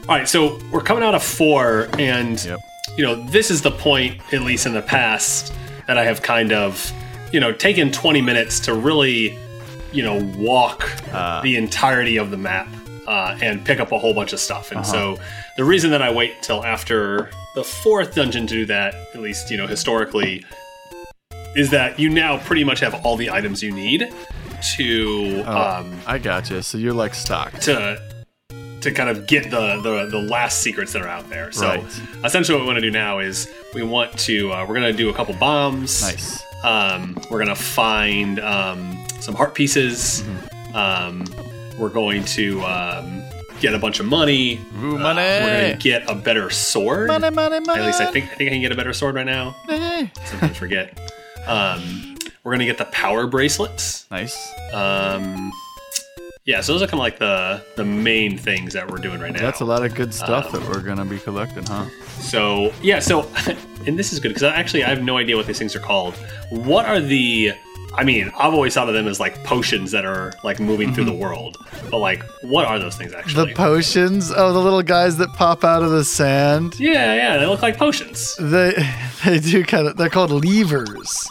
All 0.08 0.16
right, 0.16 0.30
so 0.30 0.60
we're 0.72 0.82
coming 0.82 1.04
out 1.04 1.16
of 1.16 1.24
four, 1.24 1.88
and 1.98 2.44
Yep. 2.44 2.60
you 2.98 3.04
know 3.04 3.16
this 3.30 3.50
is 3.50 3.62
the 3.62 3.72
point, 3.72 4.22
at 4.34 4.42
least 4.42 4.66
in 4.66 4.74
the 4.74 4.82
past, 4.84 5.54
that 5.88 5.98
I 5.98 6.04
have 6.06 6.22
kind 6.22 6.52
of, 6.52 6.92
you 7.34 7.40
know, 7.40 7.52
taken 7.52 7.92
20 7.92 8.22
minutes 8.22 8.60
to 8.62 8.74
really, 8.76 9.38
you 9.92 10.04
know, 10.04 10.22
walk 10.38 10.90
Ah. 11.12 11.42
the 11.42 11.56
entirety 11.56 12.18
of 12.18 12.30
the 12.30 12.38
map 12.38 12.68
uh, 13.08 13.38
and 13.42 13.64
pick 13.66 13.80
up 13.80 13.92
a 13.92 13.98
whole 14.00 14.14
bunch 14.14 14.34
of 14.34 14.40
stuff. 14.40 14.72
And 14.72 14.86
so 14.86 15.18
the 15.58 15.64
reason 15.64 15.92
that 15.92 16.02
I 16.02 16.12
wait 16.12 16.42
till 16.42 16.64
after 16.64 17.30
the 17.56 17.64
fourth 17.64 18.16
dungeon 18.16 18.48
to 18.48 18.54
do 18.54 18.66
that, 18.68 18.94
at 19.14 19.22
least 19.22 19.50
you 19.52 19.58
know 19.58 19.68
historically, 19.68 20.44
is 21.56 21.70
that 21.72 22.00
you 22.00 22.10
now 22.10 22.38
pretty 22.38 22.64
much 22.64 22.80
have 22.82 22.94
all 23.06 23.16
the 23.16 23.30
items 23.30 23.62
you 23.64 23.72
need 23.72 24.12
to 24.78 25.44
Oh, 25.46 25.52
um, 25.80 26.00
I 26.08 26.18
gotcha. 26.18 26.64
So 26.64 26.78
you're 26.78 26.94
like 26.94 27.14
stocked. 27.14 27.62
to 27.64 28.02
to 28.82 28.92
kind 28.92 29.10
of 29.10 29.26
get 29.26 29.50
the, 29.50 29.80
the 29.82 30.08
the 30.12 30.20
last 30.22 30.62
secrets 30.62 30.94
that 30.94 31.02
are 31.02 31.08
out 31.08 31.28
there. 31.30 31.52
So 31.52 31.68
Right. 31.68 31.84
essentially, 32.24 32.56
what 32.58 32.62
we 32.64 32.68
want 32.68 32.78
to 32.78 32.82
do 32.82 32.92
now 32.92 33.20
is 33.20 33.48
we 33.74 33.82
want 33.84 34.18
to 34.20 34.52
uh, 34.52 34.66
we're 34.68 34.76
gonna 34.76 34.94
do 34.94 35.10
a 35.10 35.14
couple 35.14 35.34
bombs. 35.36 36.02
Nice. 36.04 36.44
Um, 36.64 37.18
we're 37.30 37.40
gonna 37.40 37.56
find 37.56 38.40
um, 38.40 38.98
some 39.20 39.34
heart 39.36 39.54
pieces. 39.56 40.24
Um, 40.74 41.26
we're 41.80 41.90
going 41.90 42.24
to 42.26 42.62
um, 42.64 43.22
get 43.60 43.74
a 43.74 43.80
bunch 43.80 44.00
of 44.00 44.06
money. 44.06 44.60
Ooh, 44.82 44.98
Uh, 44.98 44.98
we're 44.98 44.98
gonna 45.04 45.78
get 45.80 46.10
a 46.10 46.16
better 46.16 46.50
sword. 46.50 47.08
Money, 47.08 47.30
money, 47.30 47.60
money. 47.60 47.82
At 47.82 47.86
least 47.86 48.02
I 48.02 48.06
think 48.12 48.26
I 48.26 48.36
think 48.36 48.50
I 48.50 48.54
can 48.54 48.62
get 48.62 48.72
a 48.72 48.76
better 48.76 48.94
sword 48.94 49.16
right 49.16 49.26
now. 49.26 49.56
Sometimes 50.26 50.58
forget. 50.58 50.98
Um, 51.48 52.18
we're 52.44 52.52
gonna 52.54 52.66
get 52.66 52.78
the 52.78 52.86
power 52.86 53.28
bracelets. 53.28 54.06
Nice. 54.12 54.36
Um, 54.74 55.52
yeah, 56.46 56.62
so 56.62 56.74
those 56.74 56.84
are 56.84 56.86
kind 56.86 56.96
of 56.96 57.00
like 57.00 57.18
the 57.20 57.64
the 57.76 57.86
main 57.86 58.38
things 58.38 58.74
that 58.74 58.90
we're 58.90 58.98
doing 59.00 59.20
right 59.20 59.34
now. 59.34 59.42
That's 59.42 59.62
a 59.62 59.66
lot 59.66 59.84
of 59.84 59.96
good 59.96 60.14
stuff 60.14 60.54
Um, 60.54 60.62
that 60.62 60.70
we're 60.70 60.82
gonna 60.82 61.06
be 61.06 61.18
collecting, 61.18 61.66
huh? 61.66 61.86
So 62.20 62.72
yeah, 62.84 63.00
so 63.00 63.28
and 63.88 63.98
this 63.98 64.14
is 64.14 64.20
good 64.20 64.30
because 64.30 64.44
actually 64.44 64.84
I 64.84 64.90
have 64.90 65.02
no 65.04 65.18
idea 65.18 65.36
what 65.38 65.48
these 65.48 65.58
things 65.58 65.76
are 65.76 65.80
called. 65.80 66.14
What 66.50 66.86
are 66.86 67.00
the? 67.00 67.54
I 67.98 68.04
mean, 68.04 68.32
I've 68.38 68.54
always 68.54 68.74
thought 68.74 68.88
of 68.88 68.94
them 68.94 69.08
as 69.08 69.20
like 69.20 69.44
potions 69.44 69.92
that 69.92 70.06
are 70.06 70.34
like 70.44 70.60
moving 70.60 70.94
through 70.94 71.06
the 71.06 71.14
world, 71.14 71.58
but 71.90 71.98
like, 72.00 72.24
what 72.44 72.66
are 72.66 72.78
those 72.80 72.96
things 72.96 73.14
actually? 73.14 73.50
The 73.50 73.56
potions. 73.56 74.32
Oh, 74.36 74.52
the 74.54 74.60
little 74.60 74.82
guys 74.84 75.18
that 75.18 75.30
pop 75.34 75.64
out 75.64 75.82
of 75.84 75.92
the 75.92 76.04
sand. 76.04 76.80
yeah, 76.80 77.14
yeah, 77.16 77.38
they 77.38 77.46
look 77.46 77.62
like 77.62 77.78
potions. 77.78 78.36
They 78.40 78.74
they 79.26 79.40
do 79.40 79.64
kind 79.64 79.88
of. 79.88 79.98
They're 79.98 80.10
called 80.10 80.32
Leevers. 80.32 81.26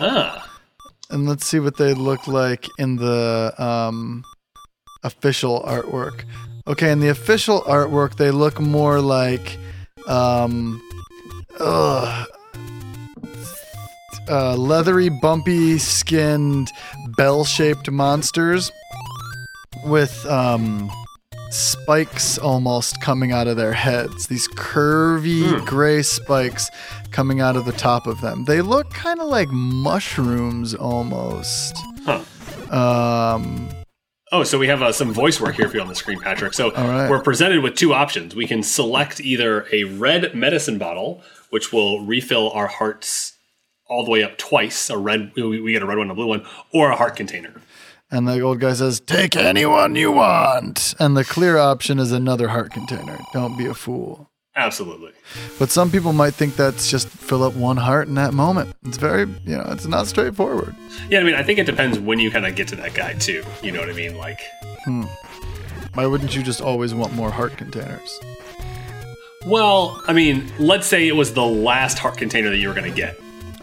Ah, 0.00 0.48
And 1.10 1.26
let's 1.28 1.44
see 1.46 1.58
what 1.58 1.76
they 1.76 1.94
look 1.94 2.26
like 2.28 2.66
in 2.78 2.96
the 2.96 3.52
um, 3.58 4.22
official 5.02 5.62
artwork. 5.66 6.24
Okay, 6.66 6.92
in 6.92 7.00
the 7.00 7.08
official 7.08 7.62
artwork, 7.62 8.16
they 8.16 8.30
look 8.30 8.60
more 8.60 9.00
like 9.00 9.56
um, 10.06 10.80
ugh, 11.58 12.28
uh, 14.30 14.56
leathery, 14.56 15.08
bumpy 15.08 15.78
skinned, 15.78 16.70
bell 17.16 17.44
shaped 17.44 17.90
monsters 17.90 18.70
with 19.84 20.24
um, 20.26 20.90
spikes 21.50 22.38
almost 22.38 23.00
coming 23.00 23.32
out 23.32 23.46
of 23.46 23.56
their 23.56 23.72
heads. 23.72 24.26
These 24.26 24.48
curvy 24.48 25.58
Hmm. 25.58 25.64
gray 25.64 26.02
spikes 26.02 26.68
coming 27.10 27.40
out 27.40 27.56
of 27.56 27.64
the 27.64 27.72
top 27.72 28.06
of 28.06 28.20
them. 28.20 28.44
They 28.44 28.60
look 28.60 28.90
kind 28.90 29.20
of 29.20 29.28
like 29.28 29.48
mushrooms 29.50 30.74
almost. 30.74 31.76
huh. 32.04 32.22
Um, 32.70 33.68
Oh, 34.30 34.44
so 34.44 34.58
we 34.58 34.66
have 34.66 34.82
uh, 34.82 34.92
some 34.92 35.10
voice 35.10 35.40
work 35.40 35.54
here 35.54 35.70
for 35.70 35.76
you 35.76 35.80
on 35.80 35.88
the 35.88 35.94
screen, 35.94 36.20
Patrick. 36.20 36.52
So 36.52 36.70
right. 36.72 37.08
we're 37.08 37.22
presented 37.22 37.62
with 37.62 37.76
two 37.76 37.94
options. 37.94 38.36
We 38.36 38.46
can 38.46 38.62
select 38.62 39.20
either 39.22 39.66
a 39.72 39.84
red 39.84 40.34
medicine 40.34 40.76
bottle, 40.76 41.22
which 41.48 41.72
will 41.72 42.04
refill 42.04 42.50
our 42.50 42.66
hearts 42.66 43.37
all 43.88 44.04
the 44.04 44.10
way 44.10 44.22
up 44.22 44.36
twice. 44.38 44.90
A 44.90 44.98
red, 44.98 45.32
we 45.36 45.60
we 45.60 45.72
get 45.72 45.82
a 45.82 45.86
red 45.86 45.98
one, 45.98 46.10
a 46.10 46.14
blue 46.14 46.26
one, 46.26 46.44
or 46.72 46.90
a 46.90 46.96
heart 46.96 47.16
container. 47.16 47.52
and 48.10 48.26
the 48.26 48.40
old 48.40 48.60
guy 48.60 48.72
says, 48.74 49.00
"Take 49.00 49.36
anyone 49.36 49.94
you 49.96 50.12
want." 50.12 50.94
And 50.98 51.16
the 51.16 51.24
clear 51.24 51.58
option 51.58 51.98
is 51.98 52.12
another 52.12 52.48
heart 52.48 52.72
container. 52.72 53.18
Don't 53.32 53.56
be 53.58 53.66
a 53.66 53.74
fool. 53.74 54.30
Absolutely. 54.56 55.12
But 55.58 55.70
some 55.70 55.88
people 55.90 56.12
might 56.12 56.34
think 56.34 56.56
that's 56.56 56.90
just 56.90 57.06
fill 57.08 57.44
up 57.44 57.54
one 57.54 57.76
heart 57.76 58.08
in 58.08 58.14
that 58.14 58.34
moment. 58.34 58.74
It's 58.84 58.96
very, 58.96 59.20
you 59.46 59.56
know, 59.56 59.64
it's 59.68 59.86
not 59.86 60.08
straightforward. 60.08 60.74
Yeah, 61.08 61.20
I 61.20 61.22
mean, 61.22 61.36
I 61.36 61.44
think 61.44 61.60
it 61.60 61.66
depends 61.66 61.96
when 62.00 62.18
you 62.18 62.28
kind 62.32 62.44
of 62.44 62.56
get 62.56 62.66
to 62.68 62.76
that 62.76 62.92
guy 62.92 63.12
too. 63.14 63.44
You 63.62 63.70
know 63.70 63.78
what 63.78 63.88
I 63.88 63.92
mean? 63.92 64.16
Like, 64.16 64.40
hmm. 64.84 65.04
Why 65.94 66.06
wouldn't 66.06 66.34
you 66.34 66.42
just 66.42 66.60
always 66.60 66.92
want 66.92 67.12
more 67.14 67.30
heart 67.30 67.56
containers? 67.56 68.18
well, 69.46 70.02
I 70.06 70.12
mean, 70.12 70.50
let's 70.58 70.86
say 70.86 71.06
it 71.08 71.16
was 71.16 71.32
the 71.34 71.44
last 71.44 71.98
heart 71.98 72.16
container 72.18 72.50
that 72.50 72.56
you 72.58 72.68
were 72.68 72.74
going 72.74 72.90
to 72.90 72.96
get, 72.96 73.18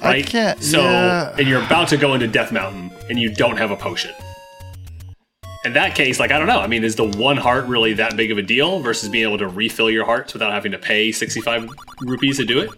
I 0.05 0.09
right? 0.11 0.25
can't- 0.25 0.63
So, 0.63 0.81
yeah. 0.81 1.35
and 1.37 1.47
you're 1.47 1.63
about 1.63 1.87
to 1.89 1.97
go 1.97 2.13
into 2.13 2.27
Death 2.27 2.51
Mountain, 2.51 2.91
and 3.09 3.19
you 3.19 3.33
don't 3.33 3.57
have 3.57 3.71
a 3.71 3.75
potion. 3.75 4.11
In 5.65 5.73
that 5.73 5.95
case, 5.95 6.19
like 6.19 6.31
I 6.31 6.37
don't 6.37 6.47
know. 6.47 6.59
I 6.61 6.67
mean, 6.67 6.83
is 6.83 6.95
the 6.95 7.05
one 7.07 7.37
heart 7.37 7.65
really 7.65 7.93
that 7.93 8.15
big 8.15 8.31
of 8.31 8.37
a 8.37 8.43
deal 8.43 8.81
versus 8.81 9.09
being 9.09 9.23
able 9.25 9.39
to 9.39 9.47
refill 9.47 9.89
your 9.89 10.05
hearts 10.05 10.31
without 10.33 10.51
having 10.51 10.71
to 10.73 10.77
pay 10.77 11.11
sixty-five 11.11 11.67
rupees 12.01 12.37
to 12.37 12.45
do 12.45 12.59
it? 12.59 12.69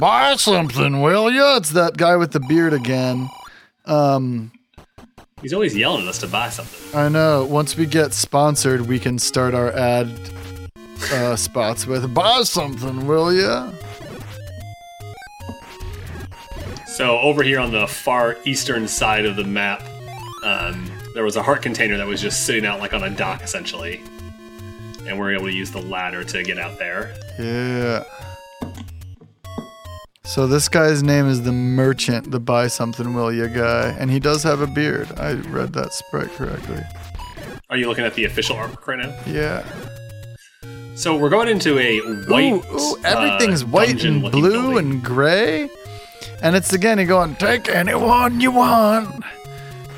Buy 0.00 0.34
something, 0.36 1.02
will 1.02 1.30
ya? 1.30 1.56
It's 1.58 1.70
that 1.70 1.96
guy 1.96 2.16
with 2.16 2.32
the 2.32 2.40
beard 2.40 2.72
again. 2.72 3.28
Um, 3.84 4.50
He's 5.40 5.52
always 5.52 5.76
yelling 5.76 6.02
at 6.02 6.08
us 6.08 6.18
to 6.18 6.26
buy 6.28 6.48
something. 6.50 6.98
I 6.98 7.08
know. 7.08 7.44
Once 7.44 7.76
we 7.76 7.84
get 7.86 8.12
sponsored, 8.12 8.82
we 8.82 8.98
can 8.98 9.18
start 9.20 9.54
our 9.54 9.70
ad 9.72 10.08
uh, 11.12 11.36
spots 11.36 11.86
with 11.86 12.12
"Buy 12.12 12.42
something, 12.42 13.06
will 13.06 13.32
ya?" 13.32 13.70
So 16.92 17.18
over 17.20 17.42
here 17.42 17.58
on 17.58 17.72
the 17.72 17.86
far 17.86 18.36
eastern 18.44 18.86
side 18.86 19.24
of 19.24 19.36
the 19.36 19.44
map, 19.44 19.82
um, 20.44 20.90
there 21.14 21.24
was 21.24 21.36
a 21.36 21.42
heart 21.42 21.62
container 21.62 21.96
that 21.96 22.06
was 22.06 22.20
just 22.20 22.44
sitting 22.44 22.66
out 22.66 22.80
like 22.80 22.92
on 22.92 23.02
a 23.02 23.08
dock 23.08 23.42
essentially, 23.42 24.02
and 25.06 25.18
we're 25.18 25.32
able 25.34 25.46
to 25.46 25.54
use 25.54 25.70
the 25.70 25.80
ladder 25.80 26.22
to 26.22 26.42
get 26.42 26.58
out 26.58 26.78
there. 26.78 27.14
Yeah. 27.38 28.04
So 30.24 30.46
this 30.46 30.68
guy's 30.68 31.02
name 31.02 31.26
is 31.28 31.42
the 31.44 31.52
merchant, 31.52 32.30
the 32.30 32.38
buy 32.38 32.66
something 32.66 33.14
will 33.14 33.32
ya 33.32 33.46
guy, 33.46 33.96
and 33.98 34.10
he 34.10 34.20
does 34.20 34.42
have 34.42 34.60
a 34.60 34.66
beard. 34.66 35.08
I 35.18 35.32
read 35.32 35.72
that 35.72 35.94
sprite 35.94 36.30
correctly. 36.32 36.82
Are 37.70 37.78
you 37.78 37.88
looking 37.88 38.04
at 38.04 38.14
the 38.14 38.26
official 38.26 38.56
artwork 38.56 38.86
right 38.86 38.98
now? 38.98 39.18
Yeah. 39.26 39.64
So 40.94 41.16
we're 41.16 41.30
going 41.30 41.48
into 41.48 41.78
a 41.78 42.00
white. 42.26 42.52
ooh, 42.52 42.78
ooh, 42.78 42.96
everything's 43.02 43.62
uh, 43.62 43.66
white 43.68 44.04
and 44.04 44.20
blue 44.20 44.50
building. 44.50 44.78
and 44.92 45.02
gray. 45.02 45.70
And 46.42 46.56
it's 46.56 46.72
again, 46.72 46.98
he 46.98 47.04
going, 47.04 47.36
take 47.36 47.68
anyone 47.68 48.40
you 48.40 48.50
want. 48.50 49.24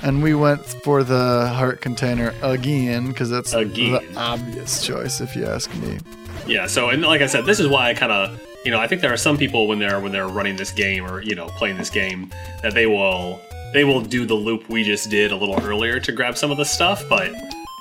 And 0.03 0.23
we 0.23 0.35
went 0.35 0.61
for 0.63 1.03
the 1.03 1.49
heart 1.49 1.81
container 1.81 2.35
again, 2.43 3.09
because 3.09 3.31
that's 3.31 3.55
Again. 3.55 3.93
the 4.13 4.19
obvious 4.21 4.87
choice, 4.87 5.23
if 5.23 5.35
you 5.35 5.47
ask 5.47 5.75
me. 5.77 5.99
Yeah. 6.47 6.67
So 6.67 6.91
and 6.91 7.01
like 7.03 7.23
I 7.23 7.27
said, 7.27 7.47
this 7.47 7.59
is 7.59 7.69
why 7.69 7.89
I 7.89 7.95
kind 7.95 8.13
of 8.13 8.39
you 8.67 8.71
know 8.71 8.79
I 8.79 8.87
think 8.87 9.01
there 9.01 9.13
are 9.13 9.17
some 9.17 9.39
people 9.39 9.67
when 9.67 9.79
they're 9.79 10.01
when 10.01 10.13
they're 10.13 10.29
running 10.29 10.57
this 10.57 10.71
game 10.71 11.07
or 11.07 11.23
you 11.23 11.35
know 11.35 11.47
playing 11.47 11.79
this 11.79 11.89
game 11.89 12.31
that 12.63 12.75
they 12.75 12.87
will 12.87 13.41
they 13.73 13.85
will 13.85 14.03
do 14.03 14.27
the 14.27 14.35
loop 14.35 14.69
we 14.69 14.85
just 14.85 15.09
did 15.11 15.33
a 15.33 15.37
little 15.37 15.59
earlier 15.63 15.99
to 16.01 16.13
grab 16.13 16.37
some 16.37 16.51
of 16.51 16.59
the 16.59 16.65
stuff, 16.65 17.03
but 17.09 17.33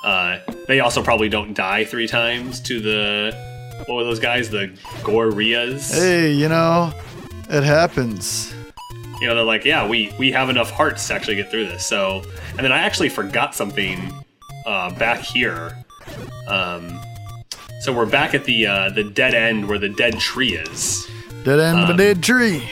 uh, 0.04 0.38
they 0.66 0.80
also 0.80 1.02
probably 1.02 1.28
don't 1.28 1.52
die 1.54 1.84
three 1.84 2.06
times 2.08 2.60
to 2.60 2.80
the 2.80 3.32
what 3.86 3.96
were 3.96 4.04
those 4.04 4.18
guys 4.20 4.48
the 4.48 4.68
Goriyas. 5.02 5.92
Hey, 5.94 6.32
you 6.32 6.48
know, 6.48 6.92
it 7.50 7.62
happens. 7.64 8.54
you 9.20 9.28
know 9.28 9.34
they're 9.34 9.44
like 9.44 9.64
yeah 9.64 9.86
we 9.86 10.12
we 10.18 10.30
have 10.32 10.48
enough 10.50 10.70
hearts 10.70 11.06
to 11.08 11.14
actually 11.14 11.36
get 11.36 11.50
through 11.50 11.66
this. 11.66 11.86
So 11.86 12.22
and 12.50 12.58
then 12.60 12.72
i 12.72 12.78
actually 12.78 13.08
forgot 13.08 13.54
something 13.54 14.12
uh, 14.66 14.94
back 14.98 15.20
here. 15.20 15.76
Um, 16.48 16.98
so 17.80 17.92
we're 17.92 18.06
back 18.06 18.34
at 18.34 18.44
the 18.44 18.66
uh, 18.66 18.90
the 18.90 19.04
dead 19.04 19.34
end 19.34 19.68
where 19.68 19.78
the 19.78 19.88
dead 19.90 20.18
tree 20.18 20.54
is. 20.56 21.06
Dead 21.44 21.60
end 21.60 21.78
of 21.80 21.88
a 21.90 21.92
Um, 21.92 21.96
dead 21.98 22.22
tree. 22.22 22.62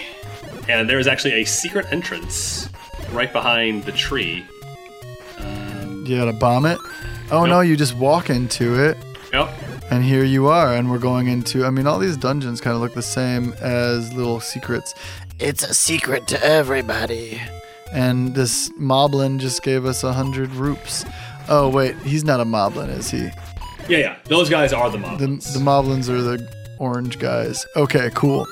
and 0.69 0.89
there's 0.89 1.07
actually 1.07 1.35
a 1.43 1.45
secret 1.45 1.87
entrance 1.91 2.69
right 3.13 3.33
behind 3.33 3.85
the 3.85 3.93
tree. 3.93 4.45
You 6.05 6.17
gotta 6.19 6.33
bomb 6.33 6.67
it? 6.67 6.79
Oh 7.31 7.47
no, 7.47 7.61
you 7.61 7.77
just 7.77 7.95
walk 7.97 8.29
into 8.31 8.83
it, 8.83 8.97
yep 9.33 9.49
and 9.93 10.03
here 10.03 10.25
you 10.25 10.47
are, 10.49 10.75
and 10.75 10.91
we're 10.91 10.99
going 10.99 11.27
into. 11.29 11.67
I 11.67 11.71
mean, 11.71 11.87
all 11.87 11.99
these 11.99 12.17
dungeons 12.17 12.61
kind 12.63 12.75
of 12.75 12.81
look 12.81 12.95
the 12.95 13.03
same 13.03 13.53
as 13.61 14.11
little 14.15 14.41
secrets. 14.41 14.95
It's 15.39 15.63
a 15.63 15.75
secret 15.75 16.27
to 16.29 16.43
everybody. 16.43 17.41
And 17.93 18.35
this 18.35 18.71
moblin 18.81 19.39
just 19.39 19.63
gave 19.63 19.85
us 19.85 20.03
a 20.03 20.13
hundred 20.15 20.51
roops. 20.53 21.05
Oh 21.49 21.69
wait, 21.69 21.95
he's 21.99 22.25
not 22.25 22.41
a 22.41 22.45
moblin, 22.45 22.89
is 22.89 23.11
he? 23.11 23.29
yeah 23.89 23.99
yeah 23.99 24.17
those 24.27 24.49
guys 24.49 24.73
are 24.73 24.89
the 24.91 24.97
The 24.97 25.05
moblins 25.05 25.53
the 25.53 25.59
moblins 25.59 26.09
are 26.09 26.23
the 26.23 26.39
orange 26.79 27.19
guys. 27.19 27.67
Okay, 27.77 28.11
cool. 28.15 28.47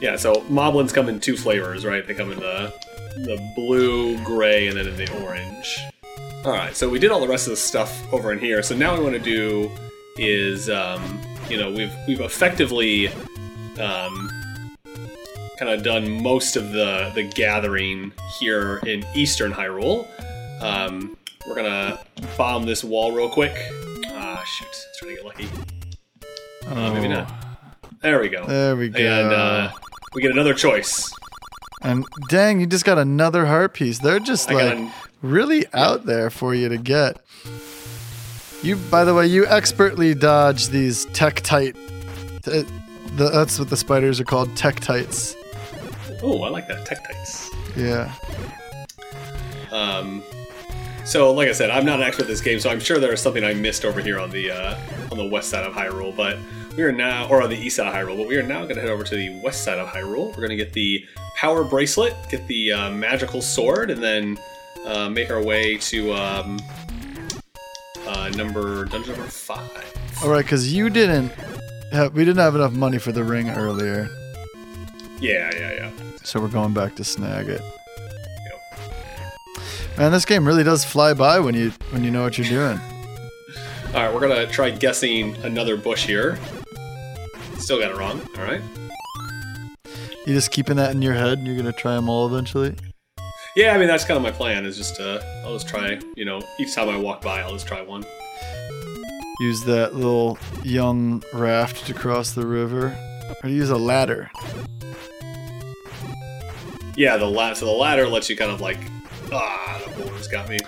yeah 0.00 0.16
so 0.16 0.34
moblins 0.50 0.92
come 0.92 1.08
in 1.08 1.18
two 1.18 1.36
flavors 1.36 1.84
right 1.86 2.06
they 2.06 2.12
come 2.14 2.30
in 2.30 2.38
the 2.38 2.72
the 3.28 3.36
blue 3.56 4.22
gray 4.22 4.68
and 4.68 4.76
then 4.76 4.86
in 4.86 4.96
the 4.96 5.08
orange 5.24 5.78
all 6.44 6.52
right 6.52 6.76
so 6.76 6.88
we 6.90 6.98
did 6.98 7.10
all 7.10 7.20
the 7.20 7.28
rest 7.28 7.46
of 7.46 7.52
the 7.52 7.56
stuff 7.56 7.90
over 8.12 8.32
in 8.32 8.38
here 8.38 8.62
so 8.62 8.76
now 8.76 8.94
we 8.96 9.02
want 9.02 9.14
to 9.14 9.20
do 9.36 9.70
is 10.16 10.68
um, 10.70 11.20
you 11.48 11.56
know 11.56 11.70
we've 11.70 11.92
we've 12.06 12.20
effectively 12.20 13.08
um, 13.80 14.30
kind 15.58 15.70
of 15.70 15.82
done 15.82 16.10
most 16.22 16.56
of 16.56 16.72
the 16.72 17.10
the 17.14 17.22
gathering 17.34 18.12
here 18.40 18.78
in 18.86 19.04
eastern 19.14 19.52
hyrule 19.52 20.06
um, 20.62 21.16
we're 21.48 21.54
gonna 21.54 21.98
bomb 22.36 22.64
this 22.66 22.82
wall 22.84 23.12
real 23.12 23.28
quick 23.28 23.52
ah 24.08 24.42
shoot 24.46 24.66
let's 24.66 24.98
try 24.98 25.08
to 25.08 25.14
get 25.16 25.24
lucky 25.24 25.48
uh, 26.68 26.92
maybe 26.92 27.08
not 27.08 27.32
there 28.00 28.20
we 28.20 28.28
go 28.28 28.44
There 28.46 28.74
we 28.76 28.88
go. 28.88 28.98
and 28.98 29.32
uh, 29.32 29.72
we 30.14 30.20
get 30.22 30.32
another 30.32 30.54
choice. 30.54 31.12
And 31.82 32.04
dang, 32.28 32.58
you 32.60 32.66
just 32.66 32.84
got 32.84 32.98
another 32.98 33.46
heart 33.46 33.74
piece. 33.74 33.98
They're 34.00 34.18
just 34.20 34.50
I 34.50 34.54
like 34.54 34.76
an- 34.76 34.90
really 35.22 35.66
out 35.72 36.04
there 36.04 36.28
for 36.30 36.52
you 36.54 36.68
to 36.68 36.78
get. 36.78 37.20
You, 38.62 38.76
by 38.76 39.04
the 39.04 39.12
way, 39.12 39.26
you 39.26 39.46
expertly 39.46 40.14
dodge 40.14 40.68
these 40.68 41.06
Tektite. 41.06 41.76
uh, 42.46 42.62
the, 43.16 43.28
that's 43.30 43.58
what 43.58 43.68
the 43.70 43.76
spiders 43.76 44.20
are 44.20 44.24
called, 44.24 44.50
Tektites. 44.50 45.34
Oh, 46.22 46.42
I 46.42 46.48
like 46.48 46.68
that. 46.68 46.86
Tektites. 46.86 47.48
Yeah. 47.76 48.12
Um, 49.72 50.22
so, 51.04 51.32
like 51.32 51.48
I 51.48 51.52
said, 51.52 51.70
I'm 51.70 51.84
not 51.84 51.98
an 51.98 52.06
expert 52.06 52.22
at 52.22 52.28
this 52.28 52.40
game, 52.40 52.60
so 52.60 52.70
I'm 52.70 52.78
sure 52.78 53.00
there 53.00 53.12
is 53.12 53.20
something 53.20 53.42
I 53.42 53.54
missed 53.54 53.84
over 53.84 54.00
here 54.00 54.20
on 54.20 54.30
the 54.30 54.52
uh, 54.52 54.78
on 55.10 55.18
the 55.18 55.26
west 55.26 55.50
side 55.50 55.64
of 55.64 55.72
Hyrule. 55.72 56.14
But 56.14 56.38
we 56.76 56.84
are 56.84 56.92
now, 56.92 57.28
or 57.28 57.42
on 57.42 57.50
the 57.50 57.56
east 57.56 57.76
side 57.76 57.88
of 57.88 57.94
Hyrule, 57.94 58.16
but 58.16 58.28
we 58.28 58.36
are 58.36 58.42
now 58.42 58.62
going 58.62 58.76
to 58.76 58.80
head 58.80 58.90
over 58.90 59.02
to 59.02 59.16
the 59.16 59.40
west 59.42 59.64
side 59.64 59.78
of 59.78 59.88
Hyrule. 59.88 60.28
We're 60.28 60.46
going 60.46 60.50
to 60.50 60.56
get 60.56 60.72
the 60.72 61.04
power 61.34 61.64
bracelet, 61.64 62.14
get 62.30 62.46
the 62.46 62.72
uh, 62.72 62.90
magical 62.92 63.42
sword, 63.42 63.90
and 63.90 64.00
then 64.00 64.38
uh, 64.86 65.08
make 65.08 65.30
our 65.30 65.42
way 65.42 65.76
to 65.78 66.12
um, 66.12 66.60
number 68.36 68.84
dungeon 68.86 69.12
number 69.16 69.28
five. 69.30 69.94
All 70.22 70.30
right, 70.30 70.44
because 70.44 70.72
you 70.72 70.90
didn't. 70.90 71.30
Have, 71.92 72.14
we 72.14 72.24
didn't 72.24 72.40
have 72.40 72.54
enough 72.54 72.72
money 72.72 72.98
for 72.98 73.12
the 73.12 73.22
ring 73.22 73.50
earlier, 73.50 74.08
Yeah, 75.20 75.50
yeah, 75.54 75.72
yeah. 75.74 75.90
so 76.22 76.40
we're 76.40 76.48
going 76.48 76.72
back 76.72 76.94
to 76.96 77.04
snag 77.04 77.48
it. 77.50 77.60
Man, 79.98 80.10
this 80.10 80.24
game 80.24 80.46
really 80.46 80.64
does 80.64 80.84
fly 80.86 81.12
by 81.12 81.38
when 81.38 81.54
you 81.54 81.70
when 81.90 82.02
you 82.02 82.10
know 82.10 82.22
what 82.22 82.38
you're 82.38 82.48
doing. 82.48 82.80
All 83.88 83.92
right, 84.04 84.12
we're 84.14 84.20
gonna 84.20 84.46
try 84.46 84.70
guessing 84.70 85.36
another 85.44 85.76
bush 85.76 86.06
here. 86.06 86.38
Still 87.58 87.78
got 87.78 87.90
it 87.90 87.98
wrong. 87.98 88.20
All 88.38 88.44
right. 88.44 88.62
You 90.26 90.32
just 90.34 90.50
keeping 90.50 90.76
that 90.76 90.92
in 90.94 91.02
your 91.02 91.12
head, 91.14 91.38
and 91.38 91.46
you're 91.46 91.56
gonna 91.56 91.72
try 91.72 91.94
them 91.94 92.08
all 92.08 92.26
eventually. 92.26 92.74
Yeah, 93.54 93.74
I 93.74 93.78
mean 93.78 93.88
that's 93.88 94.04
kind 94.06 94.16
of 94.16 94.22
my 94.22 94.30
plan. 94.30 94.64
Is 94.64 94.78
just 94.78 94.98
uh, 94.98 95.20
I'll 95.44 95.52
just 95.52 95.68
try. 95.68 96.00
You 96.16 96.24
know, 96.24 96.40
each 96.58 96.74
time 96.74 96.88
I 96.88 96.96
walk 96.96 97.20
by, 97.20 97.42
I'll 97.42 97.52
just 97.52 97.66
try 97.68 97.82
one. 97.82 98.06
Use 99.42 99.64
that 99.64 99.96
little 99.96 100.38
young 100.62 101.20
raft 101.32 101.84
to 101.88 101.94
cross 101.94 102.30
the 102.30 102.46
river, 102.46 102.96
or 103.42 103.48
use 103.50 103.70
a 103.70 103.76
ladder. 103.76 104.30
Yeah, 106.94 107.16
the 107.16 107.26
la- 107.26 107.52
so 107.54 107.66
the 107.66 107.72
ladder 107.72 108.06
lets 108.06 108.30
you 108.30 108.36
kind 108.36 108.52
of 108.52 108.60
like 108.60 108.78
ah, 109.32 109.82
the 109.84 110.00
boulders 110.00 110.28
got 110.28 110.48
me. 110.48 110.58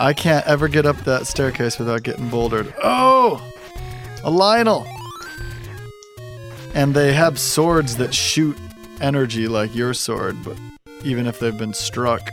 I 0.00 0.14
can't 0.14 0.44
ever 0.48 0.66
get 0.66 0.84
up 0.84 0.96
that 1.04 1.28
staircase 1.28 1.78
without 1.78 2.02
getting 2.02 2.28
bouldered. 2.28 2.74
Oh, 2.82 3.40
a 4.24 4.30
Lynel. 4.32 4.84
And 6.74 6.92
they 6.92 7.12
have 7.12 7.38
swords 7.38 7.98
that 7.98 8.12
shoot 8.12 8.58
energy 9.00 9.46
like 9.46 9.72
your 9.76 9.94
sword, 9.94 10.42
but 10.42 10.56
even 11.04 11.28
if 11.28 11.38
they've 11.38 11.56
been 11.56 11.72
struck, 11.72 12.32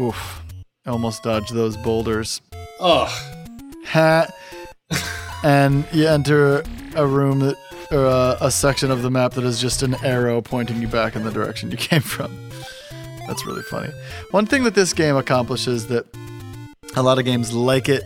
oof, 0.00 0.42
I 0.86 0.90
almost 0.90 1.22
dodged 1.22 1.52
those 1.52 1.76
boulders. 1.76 2.40
Ugh. 2.80 3.10
Ha. 3.88 4.28
And 5.44 5.86
you 5.92 6.08
enter 6.08 6.64
a 6.96 7.06
room 7.06 7.40
that, 7.40 7.56
or 7.92 8.06
a, 8.06 8.38
a 8.46 8.50
section 8.50 8.90
of 8.90 9.02
the 9.02 9.10
map 9.10 9.34
that 9.34 9.44
is 9.44 9.60
just 9.60 9.82
an 9.82 9.94
arrow 10.02 10.40
pointing 10.40 10.80
you 10.80 10.88
back 10.88 11.14
in 11.14 11.22
the 11.22 11.30
direction 11.30 11.70
you 11.70 11.76
came 11.90 12.00
from. 12.00 12.34
That's 13.26 13.46
really 13.46 13.62
funny. 13.62 13.92
One 14.30 14.46
thing 14.46 14.64
that 14.64 14.74
this 14.74 14.92
game 14.92 15.16
accomplishes 15.16 15.86
that 15.88 16.06
a 16.96 17.02
lot 17.02 17.18
of 17.18 17.26
games 17.26 17.52
like 17.52 17.88
it 17.88 18.02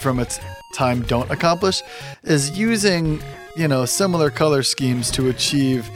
from 0.00 0.18
its 0.18 0.38
time 0.74 1.02
don't 1.02 1.30
accomplish 1.30 1.82
is 2.24 2.58
using, 2.58 3.22
you 3.56 3.68
know, 3.68 3.86
similar 3.86 4.30
color 4.30 4.62
schemes 4.62 5.10
to 5.12 5.28
achieve 5.28 5.90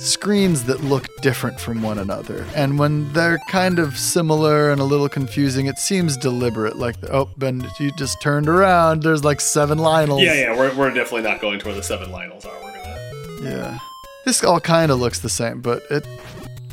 screens 0.00 0.64
that 0.64 0.82
look 0.82 1.06
different 1.22 1.60
from 1.60 1.82
one 1.82 1.98
another. 1.98 2.46
And 2.54 2.78
when 2.78 3.12
they're 3.12 3.38
kind 3.48 3.78
of 3.78 3.96
similar 3.98 4.70
and 4.70 4.80
a 4.80 4.84
little 4.84 5.08
confusing, 5.08 5.66
it 5.66 5.78
seems 5.78 6.16
deliberate. 6.16 6.76
Like, 6.76 6.96
oh, 7.10 7.28
Ben, 7.36 7.66
you 7.78 7.90
just 7.92 8.20
turned 8.22 8.48
around. 8.48 9.02
There's 9.02 9.24
like 9.24 9.40
seven 9.40 9.78
Lynels. 9.78 10.22
Yeah, 10.24 10.34
yeah, 10.34 10.56
we're, 10.56 10.74
we're 10.74 10.90
definitely 10.94 11.22
not 11.28 11.40
going 11.40 11.58
to 11.60 11.66
where 11.66 11.74
the 11.74 11.82
seven 11.82 12.10
Lynels 12.10 12.46
are. 12.46 12.62
We're 12.62 12.72
gonna. 12.72 13.50
Yeah. 13.50 13.78
This 14.24 14.42
all 14.44 14.60
kind 14.60 14.90
of 14.92 15.00
looks 15.00 15.18
the 15.20 15.28
same, 15.30 15.60
but 15.60 15.82
it 15.90 16.06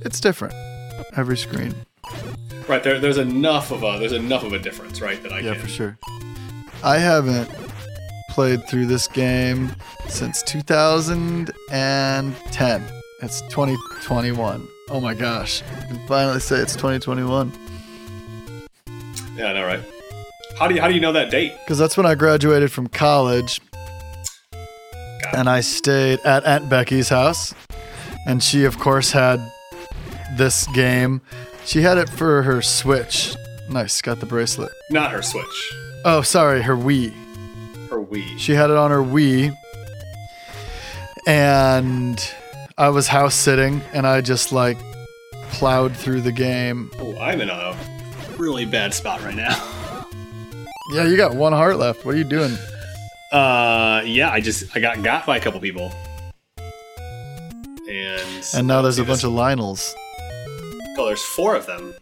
it's 0.01 0.19
different. 0.19 0.53
Every 1.15 1.38
screen. 1.38 1.74
Right 2.67 2.84
there, 2.84 3.00
there's 3.00 3.17
enough 3.17 3.72
of 3.72 3.84
a 3.84 3.98
there's 4.00 4.12
enough 4.12 4.43
of 4.43 4.51
a 4.53 4.60
difference, 4.60 5.00
right? 5.01 5.22
That 5.24 5.31
I 5.31 5.39
Yeah, 5.39 5.53
can. 5.53 5.62
for 5.62 5.67
sure. 5.69 5.98
I 6.84 6.97
haven't 6.97 7.49
played 8.32 8.67
through 8.67 8.88
this 8.88 9.08
game 9.08 9.71
since 10.08 10.43
2010. 10.43 12.84
It's 13.21 13.41
2021. 13.49 14.67
Oh 14.89 14.99
my 15.01 15.13
gosh. 15.13 15.63
I 15.82 15.86
can 15.88 16.08
finally 16.08 16.39
say 16.39 16.58
it's 16.58 16.73
2021. 16.75 17.51
Yeah, 19.36 19.47
I 19.47 19.53
know, 19.53 19.65
right? 19.65 19.82
How 20.60 20.67
do 20.67 20.75
you 20.75 20.82
how 20.82 20.88
do 20.88 20.93
you 20.93 20.99
know 21.01 21.12
that 21.13 21.30
date? 21.30 21.53
Because 21.63 21.77
that's 21.77 21.97
when 21.97 22.06
I 22.06 22.15
graduated 22.15 22.71
from 22.71 22.88
college. 22.88 23.62
And 25.34 25.49
I 25.49 25.62
stayed 25.62 26.19
at 26.21 26.45
Aunt 26.45 26.69
Becky's 26.69 27.10
house. 27.10 27.53
And 28.27 28.41
she, 28.41 28.65
of 28.65 28.77
course, 28.80 29.12
had 29.12 29.39
this 30.38 30.67
game. 30.67 31.21
She 31.65 31.82
had 31.82 31.97
it 31.97 32.10
for 32.10 32.43
her 32.43 32.62
Switch. 32.62 33.36
Nice, 33.69 34.01
got 34.01 34.19
the 34.19 34.25
bracelet. 34.25 34.71
Not 34.89 35.12
her 35.12 35.21
Switch, 35.21 35.73
Oh, 36.06 36.21
sorry, 36.21 36.62
her 36.62 36.75
Wii. 36.75 37.12
her 37.89 37.97
Wii. 37.99 38.38
She 38.39 38.53
had 38.53 38.69
it 38.69 38.77
on 38.77 38.91
her 38.91 39.01
Wii. 39.03 39.53
And 41.27 42.34
I 42.78 42.90
was 42.90 43.08
house 43.08 43.36
sitting 43.36 43.82
and 43.94 44.06
I 44.06 44.22
just 44.22 44.52
like 44.52 44.78
plowed 45.50 45.96
through 45.96 46.22
the 46.22 46.32
game. 46.32 46.92
Oh, 47.00 47.18
I'm 47.18 47.42
in 47.42 47.50
a 47.50 47.76
really 48.38 48.66
bad 48.66 48.94
spot 48.94 49.22
right 49.24 49.36
now. 49.36 49.56
Yeah, 50.94 51.04
you 51.06 51.18
got 51.18 51.36
one 51.36 51.54
heart 51.54 51.78
left. 51.78 52.06
What 52.06 52.16
are 52.16 52.18
you 52.18 52.24
doing? 52.24 52.56
Uh, 53.32 54.02
yeah, 54.06 54.30
I 54.32 54.40
just 54.40 54.74
I 54.76 54.80
got 54.80 55.04
got 55.04 55.26
by 55.26 55.36
a 55.38 55.40
couple 55.42 55.60
people, 55.60 55.92
and 57.90 58.46
And 58.54 58.68
now 58.68 58.82
there's 58.82 58.98
a 59.00 59.04
bunch 59.04 59.18
this- 59.18 59.24
of 59.26 59.32
Lynels. 59.32 59.94
oh, 60.98 61.06
there's 61.08 61.22
four 61.24 61.56
of 61.56 61.66
them. 61.66 61.94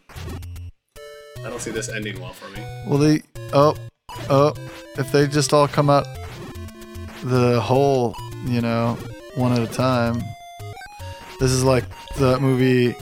I 1.44 1.50
don't 1.50 1.60
see 1.62 1.72
this 1.72 1.90
ending 1.90 2.20
well 2.22 2.34
for 2.34 2.48
me. 2.50 2.64
Well, 2.88 3.00
they. 3.00 3.22
Oh, 3.54 3.76
oh. 4.30 4.54
If 5.00 5.12
they 5.12 5.26
just 5.28 5.52
all 5.52 5.68
come 5.68 5.90
out 5.90 6.06
the 7.24 7.60
hole, 7.62 8.16
you 8.46 8.62
know, 8.62 8.98
one 9.36 9.52
at 9.52 9.60
a 9.68 9.68
time. 9.74 10.22
This 11.40 11.52
is 11.52 11.64
like 11.64 11.84
the 12.18 12.40
movie 12.40 12.96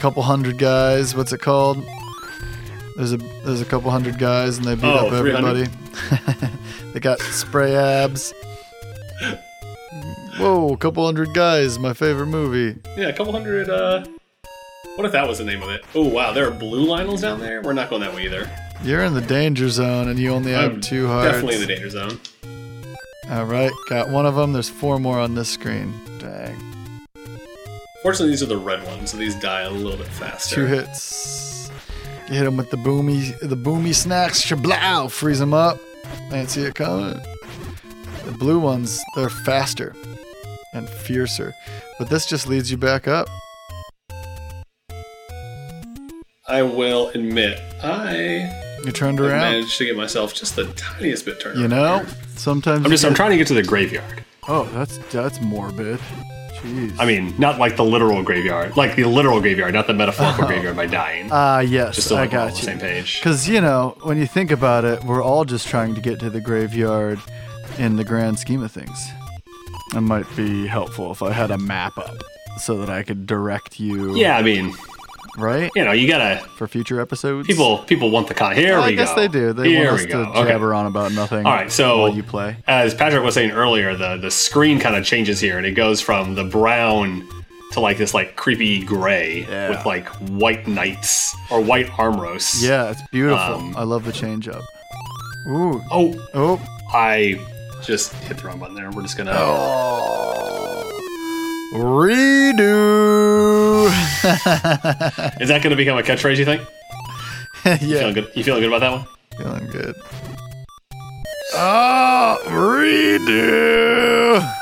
Couple 0.00 0.22
Hundred 0.22 0.58
Guys. 0.58 1.14
What's 1.16 1.32
it 1.32 1.40
called? 1.40 1.82
There's 2.96 3.12
a 3.12 3.18
there's 3.44 3.60
a 3.60 3.64
couple 3.66 3.90
hundred 3.90 4.18
guys 4.18 4.56
and 4.56 4.66
they 4.66 4.74
beat 4.74 4.84
Oh, 4.84 5.08
up 5.08 5.12
everybody. 5.12 5.66
they 6.94 7.00
got 7.00 7.20
spray 7.20 7.74
abs. 7.76 8.32
Whoa, 10.38 10.72
a 10.72 10.76
couple 10.76 11.04
hundred 11.04 11.32
guys, 11.34 11.78
my 11.78 11.92
favorite 11.92 12.26
movie. 12.26 12.78
Yeah, 12.96 13.08
a 13.08 13.12
couple 13.12 13.32
hundred. 13.32 13.68
Uh, 13.70 14.04
what 14.96 15.04
if 15.04 15.12
that 15.12 15.28
was 15.28 15.38
the 15.38 15.44
name 15.44 15.62
of 15.62 15.68
it? 15.70 15.84
Oh 15.94 16.08
wow, 16.08 16.32
there 16.32 16.46
are 16.48 16.50
blue 16.50 16.86
Lynels 16.86 17.20
down 17.20 17.40
there. 17.40 17.60
We're 17.62 17.72
not 17.74 17.90
going 17.90 18.00
that 18.02 18.14
way 18.14 18.24
either. 18.24 18.50
You're 18.82 19.04
in 19.04 19.14
the 19.14 19.20
danger 19.22 19.68
zone 19.68 20.08
and 20.08 20.18
you 20.18 20.30
only 20.30 20.52
have 20.52 20.72
I'm 20.72 20.80
two 20.80 21.06
hearts. 21.06 21.32
Definitely 21.32 21.54
in 21.56 21.60
the 21.62 21.66
danger 21.66 21.90
zone. 21.90 22.20
All 23.30 23.44
right, 23.44 23.72
got 23.88 24.08
one 24.10 24.24
of 24.26 24.34
them. 24.36 24.52
There's 24.52 24.68
four 24.70 24.98
more 24.98 25.18
on 25.18 25.34
this 25.34 25.48
screen. 25.50 25.92
Dang. 26.18 26.56
Fortunately, 28.06 28.30
these 28.30 28.42
are 28.44 28.46
the 28.46 28.56
red 28.56 28.86
ones, 28.86 29.10
so 29.10 29.16
these 29.16 29.34
die 29.34 29.62
a 29.62 29.70
little 29.70 29.98
bit 29.98 30.06
faster. 30.06 30.54
Two 30.54 30.66
hits. 30.66 31.72
You 32.28 32.34
hit 32.34 32.44
them 32.44 32.56
with 32.56 32.70
the 32.70 32.76
boomy, 32.76 33.36
the 33.40 33.56
boomy 33.56 33.92
snacks. 33.92 34.40
Shablow, 34.46 35.10
freeze 35.10 35.40
them 35.40 35.52
up. 35.52 35.80
Can't 36.30 36.48
see 36.48 36.62
it 36.62 36.76
coming. 36.76 37.20
The 38.24 38.30
blue 38.30 38.60
ones, 38.60 39.02
they're 39.16 39.28
faster 39.28 39.96
and 40.72 40.88
fiercer, 40.88 41.52
but 41.98 42.08
this 42.08 42.26
just 42.26 42.46
leads 42.46 42.70
you 42.70 42.76
back 42.76 43.08
up. 43.08 43.28
I 46.46 46.62
will 46.62 47.08
admit, 47.08 47.60
I 47.82 48.48
You 48.84 48.92
turned 48.92 49.18
around. 49.18 49.40
managed 49.40 49.78
to 49.78 49.84
get 49.84 49.96
myself 49.96 50.32
just 50.32 50.54
the 50.54 50.72
tiniest 50.74 51.24
bit 51.24 51.40
turned. 51.40 51.58
You 51.58 51.66
know, 51.66 52.04
here. 52.04 52.16
sometimes 52.36 52.84
I'm 52.84 52.90
just 52.92 53.02
you 53.02 53.08
I'm 53.08 53.16
trying 53.16 53.32
to 53.32 53.36
get 53.36 53.48
to 53.48 53.54
the 53.54 53.64
graveyard. 53.64 54.22
Oh, 54.46 54.62
that's 54.66 54.98
that's 55.08 55.40
morbid. 55.40 55.98
Jeez. 56.62 56.96
I 56.98 57.04
mean, 57.06 57.34
not 57.38 57.58
like 57.58 57.76
the 57.76 57.84
literal 57.84 58.22
graveyard, 58.22 58.76
like 58.76 58.96
the 58.96 59.04
literal 59.04 59.40
graveyard, 59.40 59.74
not 59.74 59.86
the 59.86 59.94
metaphorical 59.94 60.46
graveyard 60.46 60.76
by 60.76 60.86
dying. 60.86 61.28
ah, 61.30 61.60
yes, 61.60 61.96
just 61.96 62.08
so 62.08 62.16
I 62.16 62.20
like 62.20 62.32
we're 62.32 62.38
all 62.38 62.44
on 62.44 62.48
got 62.50 62.54
the 62.54 62.60
you. 62.60 62.64
same 62.66 62.78
page. 62.80 63.20
Because, 63.20 63.48
you 63.48 63.60
know, 63.60 63.96
when 64.02 64.16
you 64.18 64.26
think 64.26 64.50
about 64.50 64.84
it, 64.84 65.04
we're 65.04 65.22
all 65.22 65.44
just 65.44 65.68
trying 65.68 65.94
to 65.94 66.00
get 66.00 66.18
to 66.20 66.30
the 66.30 66.40
graveyard 66.40 67.18
in 67.78 67.96
the 67.96 68.04
grand 68.04 68.38
scheme 68.38 68.62
of 68.62 68.72
things. 68.72 69.06
It 69.94 70.00
might 70.00 70.26
be 70.36 70.66
helpful 70.66 71.12
if 71.12 71.22
I 71.22 71.32
had 71.32 71.50
a 71.50 71.58
map 71.58 71.96
up 71.98 72.16
so 72.58 72.78
that 72.78 72.88
I 72.90 73.02
could 73.02 73.26
direct 73.26 73.78
you, 73.78 74.16
Yeah, 74.16 74.36
I 74.36 74.42
mean, 74.42 74.74
right? 75.36 75.70
you 75.74 75.84
know, 75.84 75.92
you 75.92 76.08
gotta 76.08 76.38
For 76.56 76.66
future 76.66 77.00
episodes. 77.00 77.46
people 77.46 77.78
people 77.78 78.10
want 78.10 78.28
the 78.28 78.34
con. 78.34 78.54
Here 78.56 78.78
I 78.78 78.88
we 78.88 78.96
guess 78.96 79.10
go. 79.14 79.20
they 79.20 79.28
do. 79.28 79.52
They 79.52 79.68
Here 79.70 79.86
want 79.88 80.00
us 80.00 80.06
to 80.06 80.18
Okay. 80.18 80.44
jabber 80.52 80.74
on 80.74 80.86
about 80.86 81.12
nothing 81.12 81.44
All 81.46 81.52
right, 81.52 81.70
so 81.70 81.98
while 82.00 82.14
you 82.14 82.22
play. 82.22 82.56
as 82.66 82.94
Patrick 82.94 83.22
was 83.24 83.34
saying 83.34 83.50
earlier, 83.52 83.94
the 83.96 84.16
the 84.16 84.30
screen 84.30 84.78
kind 84.80 84.96
of 84.96 85.04
changes 85.04 85.40
here, 85.40 85.56
and 85.58 85.66
it 85.66 85.72
goes 85.72 86.00
from 86.00 86.34
the 86.34 86.44
brown 86.44 87.26
to 87.72 87.80
like 87.80 87.98
this 87.98 88.14
like 88.14 88.36
creepy 88.36 88.82
gray 88.84 89.44
Yeah. 89.48 89.70
with 89.70 89.84
like 89.84 90.06
white 90.30 90.66
knights 90.68 91.34
or 91.50 91.60
white 91.60 91.86
Armos. 91.88 92.62
Yeah, 92.62 92.90
it's 92.90 93.02
beautiful. 93.10 93.36
Um, 93.56 93.74
I 93.76 93.82
love 93.82 94.04
the 94.04 94.12
change 94.12 94.48
up. 94.48 94.62
Ooh. 95.48 95.82
Oh, 95.90 96.14
Oh. 96.34 96.60
I 96.94 97.38
just 97.84 98.12
hit 98.24 98.38
the 98.38 98.46
wrong 98.46 98.58
button 98.58 98.74
there. 98.74 98.90
We're 98.90 99.02
just 99.02 99.16
gonna. 99.16 99.32
Redo. 101.74 103.35
Is 105.40 105.48
that 105.48 105.60
going 105.62 105.70
to 105.70 105.76
become 105.76 105.98
a 105.98 106.02
catchphrase? 106.02 106.36
You 106.36 106.44
think? 106.44 106.62
You 107.64 107.72
yeah, 107.72 107.78
feeling 107.98 108.14
good? 108.14 108.30
You 108.34 108.44
feeling 108.44 108.60
good 108.60 108.68
about 108.72 108.80
that 108.80 108.92
one? 108.92 109.06
feeling 109.38 109.66
good. 109.72 109.94
Oh, 111.54 112.38
redo. 112.46 114.52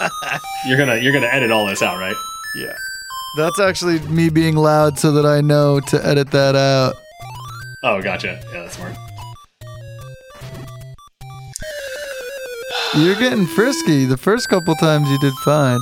You're 0.66 0.76
gonna 0.76 0.96
you're 0.96 1.12
gonna 1.12 1.28
edit 1.32 1.50
all 1.50 1.66
this 1.66 1.80
out, 1.80 1.98
right? 1.98 2.16
Yeah, 2.56 2.74
that's 3.38 3.58
actually 3.60 4.00
me 4.00 4.28
being 4.28 4.56
loud 4.56 4.98
so 4.98 5.10
that 5.12 5.24
I 5.24 5.40
know 5.40 5.80
to 5.80 6.06
edit 6.06 6.30
that 6.32 6.54
out. 6.54 6.94
Oh, 7.82 8.02
gotcha. 8.02 8.40
Yeah, 8.52 8.62
that's 8.62 8.76
smart. 8.76 8.94
You're 12.96 13.16
getting 13.16 13.46
frisky. 13.46 14.04
The 14.04 14.16
first 14.18 14.48
couple 14.48 14.74
times 14.76 15.08
you 15.08 15.18
did 15.18 15.32
fine. 15.44 15.80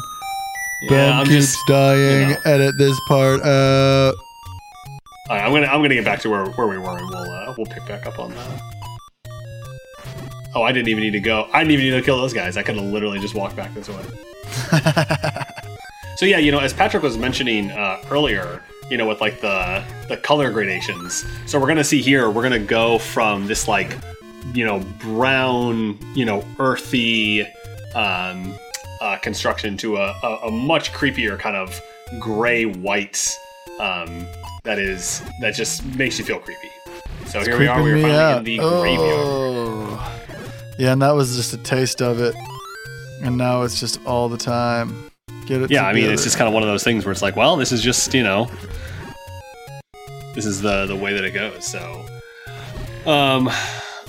Yeah, 0.82 0.88
ben 0.90 1.12
I'm 1.12 1.26
keeps 1.26 1.52
just. 1.52 1.66
dying. 1.66 2.28
you 2.30 2.34
know. 2.34 2.40
Edit 2.44 2.78
this 2.78 2.98
part 3.08 3.40
out. 3.42 4.14
All 5.30 5.36
right, 5.36 5.44
I'm 5.44 5.52
gonna 5.52 5.66
I'm 5.66 5.80
gonna 5.82 5.94
get 5.94 6.04
back 6.04 6.20
to 6.20 6.30
where, 6.30 6.44
where 6.46 6.66
we 6.66 6.78
were, 6.78 6.98
and 6.98 7.08
we'll 7.08 7.30
uh, 7.30 7.54
we'll 7.56 7.66
pick 7.66 7.86
back 7.86 8.06
up 8.06 8.18
on 8.18 8.34
that. 8.34 8.60
Oh, 10.54 10.62
I 10.62 10.72
didn't 10.72 10.88
even 10.88 11.02
need 11.02 11.12
to 11.12 11.20
go. 11.20 11.48
I 11.52 11.60
didn't 11.60 11.72
even 11.72 11.86
need 11.86 11.92
to 11.92 12.02
kill 12.02 12.18
those 12.18 12.34
guys. 12.34 12.56
I 12.56 12.62
could 12.62 12.76
have 12.76 12.84
literally 12.84 13.18
just 13.18 13.34
walked 13.34 13.56
back 13.56 13.72
this 13.74 13.88
way. 13.88 14.04
So 16.16 16.26
yeah, 16.26 16.38
you 16.38 16.52
know, 16.52 16.60
as 16.60 16.72
Patrick 16.72 17.02
was 17.02 17.18
mentioning 17.18 17.72
uh, 17.72 18.00
earlier, 18.08 18.62
you 18.88 18.96
know, 18.96 19.08
with 19.08 19.20
like 19.20 19.40
the 19.40 19.82
the 20.08 20.16
color 20.18 20.52
gradations. 20.52 21.24
So 21.46 21.58
we're 21.58 21.66
gonna 21.66 21.82
see 21.82 22.00
here, 22.00 22.30
we're 22.30 22.44
gonna 22.44 22.60
go 22.60 22.98
from 22.98 23.48
this 23.48 23.66
like, 23.66 23.96
you 24.54 24.64
know, 24.64 24.80
brown, 25.00 25.98
you 26.14 26.24
know, 26.24 26.44
earthy 26.60 27.42
um, 27.96 28.54
uh, 29.02 29.18
construction 29.18 29.76
to 29.78 29.96
a, 29.96 30.14
a, 30.22 30.36
a 30.44 30.50
much 30.50 30.92
creepier 30.92 31.38
kind 31.38 31.56
of 31.56 31.80
gray 32.20 32.64
white. 32.64 33.36
Um, 33.80 34.26
that 34.62 34.78
is 34.78 35.22
that 35.40 35.54
just 35.54 35.84
makes 35.96 36.18
you 36.18 36.24
feel 36.24 36.38
creepy. 36.38 36.70
So 37.26 37.40
here 37.40 37.58
we 37.58 37.66
are. 37.66 37.82
We 37.82 37.92
are 37.92 38.00
finally 38.00 38.18
out. 38.18 38.38
in 38.38 38.44
the 38.44 38.58
graveyard. 38.58 39.26
Oh. 39.26 40.18
Yeah, 40.78 40.92
and 40.92 41.02
that 41.02 41.12
was 41.12 41.36
just 41.36 41.52
a 41.52 41.58
taste 41.58 42.00
of 42.00 42.20
it. 42.20 42.34
And 43.22 43.36
now 43.36 43.62
it's 43.62 43.78
just 43.78 44.04
all 44.06 44.28
the 44.28 44.38
time. 44.38 45.10
Get 45.46 45.62
it 45.62 45.70
Yeah, 45.70 45.86
I 45.86 45.92
mean, 45.92 46.08
it's 46.08 46.22
just 46.22 46.36
kind 46.36 46.46
of 46.46 46.54
one 46.54 46.62
of 46.62 46.68
those 46.68 46.84
things 46.84 47.04
where 47.04 47.12
it's 47.12 47.22
like, 47.22 47.34
well, 47.34 47.56
this 47.56 47.72
is 47.72 47.82
just 47.82 48.14
you 48.14 48.22
know, 48.22 48.48
this 50.34 50.46
is 50.46 50.62
the 50.62 50.86
the 50.86 50.96
way 50.96 51.12
that 51.12 51.24
it 51.24 51.32
goes. 51.32 51.66
So, 51.66 52.06
um, 53.04 53.50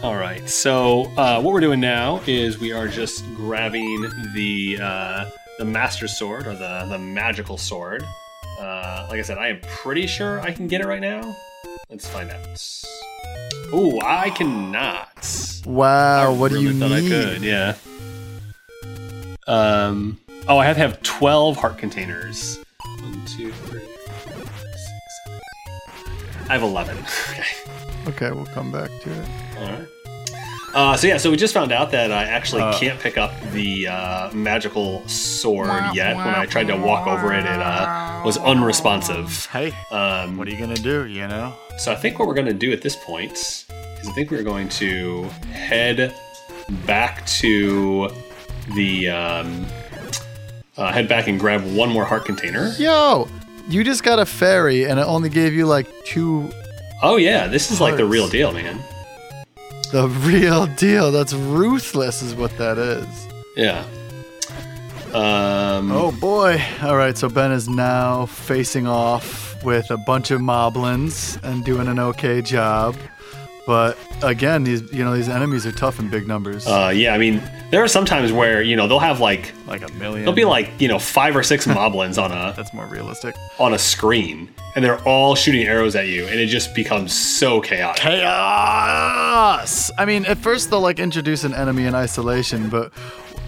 all 0.03 0.17
right. 0.17 0.47
So 0.49 1.03
uh, 1.15 1.41
what 1.41 1.53
we're 1.53 1.61
doing 1.61 1.79
now 1.79 2.21
is 2.27 2.59
we 2.59 2.73
are 2.73 2.89
just 2.89 3.25
grabbing 3.35 4.01
the 4.33 4.77
uh, 4.81 5.29
the 5.57 5.63
master 5.63 6.09
sword 6.09 6.45
or 6.45 6.55
the 6.55 6.85
the 6.89 6.99
magical 6.99 7.57
sword. 7.57 8.03
Uh, 8.59 9.07
like 9.09 9.19
I 9.19 9.21
said, 9.21 9.37
I 9.37 9.47
am 9.47 9.61
pretty 9.61 10.05
sure 10.05 10.41
I 10.41 10.51
can 10.51 10.67
get 10.67 10.81
it 10.81 10.87
right 10.87 10.99
now. 10.99 11.35
Let's 11.89 12.05
find 12.05 12.29
out. 12.29 12.59
Oh, 13.71 13.97
I 14.03 14.29
cannot. 14.31 15.63
Wow, 15.65 16.33
I 16.33 16.35
what 16.35 16.51
do 16.51 16.61
you 16.61 16.77
thought 16.77 16.89
need? 16.91 17.05
I 17.05 17.09
could, 17.09 17.41
yeah. 17.41 17.75
Um. 19.47 20.19
Oh, 20.49 20.57
I 20.57 20.65
have 20.65 20.75
to 20.75 20.81
have 20.81 21.01
twelve 21.01 21.55
heart 21.55 21.77
containers. 21.77 22.59
One, 22.99 23.25
two, 23.25 23.53
three, 23.53 23.79
four, 23.79 24.33
five, 24.33 24.59
six, 24.59 25.19
seven, 25.25 25.41
eight. 26.07 26.49
I 26.49 26.53
have 26.53 26.63
eleven. 26.63 26.97
okay. 27.29 27.45
Okay, 28.05 28.31
we'll 28.31 28.45
come 28.47 28.69
back 28.69 28.89
to 29.03 29.09
it. 29.09 29.29
All 29.59 29.65
right. 29.65 29.87
Uh, 30.73 30.97
so 30.97 31.05
yeah, 31.07 31.17
so 31.17 31.29
we 31.29 31.37
just 31.37 31.53
found 31.53 31.71
out 31.71 31.91
that 31.91 32.11
I 32.11 32.23
actually 32.23 32.63
Uh. 32.63 32.77
can't 32.79 32.99
pick 32.99 33.17
up 33.17 33.31
the 33.51 33.87
uh, 33.87 34.31
magical 34.33 35.07
sword 35.07 35.69
yet. 35.93 36.15
When 36.15 36.27
I 36.27 36.45
tried 36.47 36.67
to 36.67 36.75
walk 36.77 37.05
over 37.07 37.31
it, 37.31 37.45
it 37.45 37.59
uh, 37.59 38.21
was 38.25 38.37
unresponsive. 38.37 39.45
Hey, 39.51 39.71
Um, 39.91 40.35
what 40.37 40.47
are 40.47 40.51
you 40.51 40.57
gonna 40.57 40.75
do? 40.75 41.05
You 41.05 41.27
know? 41.27 41.53
So 41.77 41.91
I 41.91 41.95
think 41.95 42.17
what 42.19 42.27
we're 42.27 42.33
going 42.35 42.47
to 42.47 42.53
do 42.53 42.71
at 42.71 42.81
this 42.81 42.95
point 42.95 43.33
is 43.33 43.65
I 44.07 44.11
think 44.13 44.29
we're 44.31 44.43
going 44.43 44.69
to 44.69 45.23
head 45.51 46.13
back 46.85 47.25
to 47.41 48.09
the 48.75 49.09
um, 49.09 49.65
uh, 50.77 50.91
head 50.91 51.07
back 51.07 51.27
and 51.27 51.39
grab 51.39 51.63
one 51.75 51.89
more 51.89 52.05
heart 52.05 52.25
container. 52.25 52.73
Yo, 52.77 53.27
you 53.69 53.83
just 53.83 54.03
got 54.03 54.19
a 54.19 54.25
fairy 54.25 54.85
and 54.85 54.99
it 54.99 55.03
only 55.03 55.29
gave 55.29 55.53
you 55.53 55.65
like 55.65 55.87
two. 56.05 56.49
Oh 57.01 57.17
yeah, 57.17 57.47
this 57.47 57.69
is 57.71 57.81
like 57.81 57.97
the 57.97 58.05
real 58.05 58.27
deal, 58.27 58.51
man. 58.53 58.79
The 59.93 60.09
real 60.09 60.65
deal. 60.65 61.11
That's 61.11 61.33
ruthless, 61.33 62.23
is 62.23 62.33
what 62.33 62.57
that 62.57 62.79
is. 62.79 63.05
Yeah. 63.55 63.85
Um, 65.13 65.91
Oh 65.91 66.11
boy. 66.19 66.59
All 66.81 66.97
right, 66.97 67.15
so 67.15 67.29
Ben 67.29 67.51
is 67.51 67.69
now 67.69 68.25
facing 68.25 68.87
off 68.87 69.63
with 69.63 69.91
a 69.91 69.97
bunch 69.97 70.31
of 70.31 70.41
moblins 70.41 71.39
and 71.43 71.63
doing 71.63 71.87
an 71.87 71.99
okay 71.99 72.41
job. 72.41 72.95
But 73.65 73.97
again, 74.21 74.63
these 74.65 74.81
you 74.91 75.05
know 75.05 75.15
these 75.15 75.29
enemies 75.29 75.65
are 75.65 75.71
tough 75.71 75.97
in 75.99 76.09
big 76.09 76.27
numbers. 76.27 76.67
Uh, 76.67 76.91
yeah, 76.93 77.13
I 77.13 77.17
mean, 77.17 77.41
there 77.71 77.81
are 77.81 77.87
some 77.87 78.03
times 78.03 78.33
where 78.33 78.61
you 78.61 78.75
know 78.75 78.87
they'll 78.89 78.99
have 78.99 79.21
like 79.21 79.53
Like 79.67 79.87
a 79.87 79.91
million. 79.93 80.25
They'll 80.25 80.33
be 80.33 80.43
like 80.43 80.69
you 80.79 80.87
know 80.89 80.99
five 80.99 81.33
or 81.35 81.43
six 81.43 81.65
moblins 81.77 82.21
on 82.21 82.31
a 82.31 82.53
That's 82.57 82.73
more 82.73 82.87
realistic. 82.87 83.35
on 83.59 83.73
a 83.73 83.79
screen, 83.79 84.49
and 84.75 84.83
they're 84.83 85.01
all 85.07 85.35
shooting 85.35 85.63
arrows 85.63 85.95
at 85.95 86.07
you, 86.07 86.25
and 86.27 86.39
it 86.39 86.47
just 86.47 86.75
becomes 86.75 87.13
so 87.13 87.61
chaotic. 87.61 88.01
chaos. 88.03 89.91
I 89.97 90.05
mean, 90.05 90.25
at 90.25 90.37
first 90.39 90.69
they'll 90.69 90.81
like 90.81 90.99
introduce 90.99 91.43
an 91.45 91.53
enemy 91.53 91.85
in 91.85 91.95
isolation, 91.95 92.69
but 92.69 92.91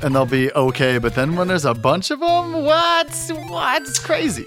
and 0.01 0.15
they'll 0.15 0.25
be 0.25 0.51
okay. 0.53 0.97
But 0.97 1.15
then 1.15 1.35
when 1.35 1.47
there's 1.49 1.65
a 1.65 1.73
bunch 1.73 2.09
of 2.11 2.21
them, 2.21 2.63
what? 2.63 3.09
What? 3.49 3.81
It's 3.81 3.99
crazy. 3.99 4.45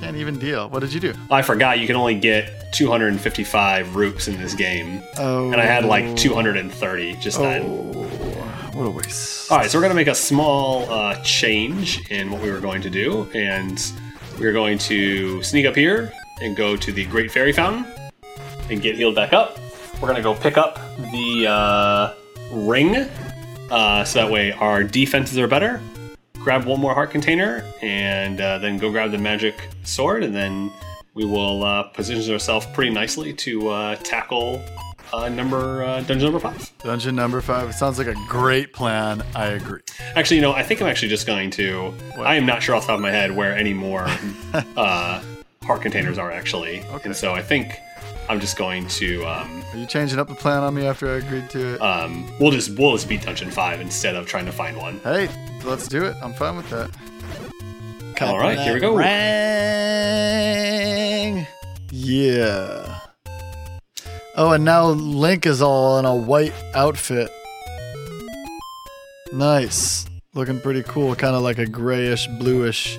Can't 0.00 0.16
even 0.16 0.38
deal. 0.38 0.68
What 0.68 0.80
did 0.80 0.92
you 0.92 1.00
do? 1.00 1.14
I 1.30 1.42
forgot 1.42 1.80
you 1.80 1.86
can 1.86 1.96
only 1.96 2.18
get 2.18 2.72
255 2.72 3.96
roops 3.96 4.28
in 4.28 4.40
this 4.40 4.54
game. 4.54 5.02
Oh, 5.18 5.50
and 5.50 5.60
I 5.60 5.64
had 5.64 5.84
like 5.84 6.16
230 6.16 7.16
just 7.16 7.38
then. 7.38 7.64
what 8.74 8.86
a 8.86 8.90
waste. 8.90 9.50
All 9.50 9.58
right, 9.58 9.70
so 9.70 9.78
we're 9.78 9.82
going 9.82 9.90
to 9.90 9.96
make 9.96 10.06
a 10.08 10.14
small 10.14 10.88
uh, 10.90 11.20
change 11.22 12.10
in 12.10 12.30
what 12.30 12.42
we 12.42 12.50
were 12.50 12.60
going 12.60 12.82
to 12.82 12.90
do, 12.90 13.28
and 13.34 13.80
we're 14.38 14.52
going 14.52 14.78
to 14.78 15.42
sneak 15.42 15.66
up 15.66 15.74
here 15.74 16.12
and 16.42 16.56
go 16.56 16.76
to 16.76 16.92
the 16.92 17.04
Great 17.06 17.30
Fairy 17.32 17.52
Fountain 17.52 17.84
and 18.70 18.80
get 18.80 18.94
healed 18.94 19.14
back 19.16 19.32
up. 19.32 19.58
We're 19.94 20.08
going 20.08 20.16
to 20.16 20.22
go 20.22 20.34
pick 20.34 20.56
up 20.56 20.78
the 20.96 21.46
uh, 21.48 22.14
ring, 22.52 22.94
uh, 23.70 24.04
so 24.04 24.20
that 24.20 24.30
way 24.30 24.52
our 24.52 24.84
defenses 24.84 25.38
are 25.38 25.48
better. 25.48 25.80
Grab 26.48 26.64
one 26.64 26.80
more 26.80 26.94
heart 26.94 27.10
container, 27.10 27.62
and 27.82 28.40
uh, 28.40 28.56
then 28.56 28.78
go 28.78 28.90
grab 28.90 29.10
the 29.10 29.18
magic 29.18 29.68
sword, 29.82 30.22
and 30.24 30.34
then 30.34 30.72
we 31.12 31.26
will 31.26 31.62
uh, 31.62 31.82
position 31.82 32.32
ourselves 32.32 32.64
pretty 32.72 32.90
nicely 32.90 33.34
to 33.34 33.68
uh, 33.68 33.96
tackle 33.96 34.62
uh, 35.12 35.28
number 35.28 35.84
uh, 35.84 36.00
dungeon 36.04 36.32
number 36.32 36.38
five. 36.40 36.72
Dungeon 36.78 37.14
number 37.14 37.42
five. 37.42 37.68
It 37.68 37.74
sounds 37.74 37.98
like 37.98 38.06
a 38.06 38.14
great 38.30 38.72
plan. 38.72 39.22
I 39.36 39.48
agree. 39.48 39.80
Actually, 40.16 40.36
you 40.36 40.42
know, 40.42 40.52
I 40.52 40.62
think 40.62 40.80
I'm 40.80 40.88
actually 40.88 41.08
just 41.10 41.26
going 41.26 41.50
to. 41.50 41.92
I 42.16 42.36
am 42.36 42.46
not 42.46 42.62
sure 42.62 42.74
off 42.74 42.84
the 42.84 42.86
top 42.86 42.94
of 42.96 43.02
my 43.02 43.10
head 43.10 43.36
where 43.36 43.54
any 43.54 43.74
more 43.74 44.06
uh, 44.78 45.22
heart 45.64 45.82
containers 45.82 46.16
are 46.16 46.32
actually, 46.32 46.80
Okay. 46.80 47.02
and 47.04 47.14
so 47.14 47.34
I 47.34 47.42
think 47.42 47.74
I'm 48.28 48.40
just 48.40 48.56
going 48.58 48.86
to. 48.88 49.24
Um, 49.24 49.62
Are 49.72 49.78
you 49.78 49.86
changing 49.86 50.18
up 50.18 50.28
the 50.28 50.34
plan 50.34 50.62
on 50.62 50.74
me 50.74 50.86
after 50.86 51.08
I 51.10 51.16
agreed 51.16 51.48
to 51.50 51.74
it? 51.74 51.80
um, 51.80 52.30
we'll 52.38 52.50
just 52.50 52.76
we'll 52.78 52.92
just 52.92 53.08
beat 53.08 53.22
Dungeon 53.22 53.50
Five 53.50 53.80
instead 53.80 54.14
of 54.16 54.26
trying 54.26 54.46
to 54.46 54.52
find 54.52 54.76
one. 54.76 54.98
hey, 55.00 55.28
let's 55.64 55.88
do 55.88 56.04
it. 56.04 56.14
I'm 56.22 56.34
fine 56.34 56.56
with 56.56 56.68
that. 56.70 56.90
All 58.20 58.38
right, 58.38 58.58
here 58.58 58.74
we 58.74 58.80
go. 58.80 58.96
Rang. 60.18 61.46
Yeah. 61.90 62.98
Oh, 64.36 64.52
and 64.52 64.64
now 64.64 64.86
Link 64.88 65.46
is 65.46 65.62
all 65.62 65.98
in 65.98 66.04
a 66.04 66.14
white 66.14 66.52
outfit. 66.74 67.30
Nice. 69.32 70.04
Looking 70.34 70.60
pretty 70.60 70.82
cool. 70.82 71.14
Kind 71.14 71.34
of 71.36 71.42
like 71.42 71.58
a 71.58 71.66
grayish, 71.66 72.26
bluish 72.38 72.98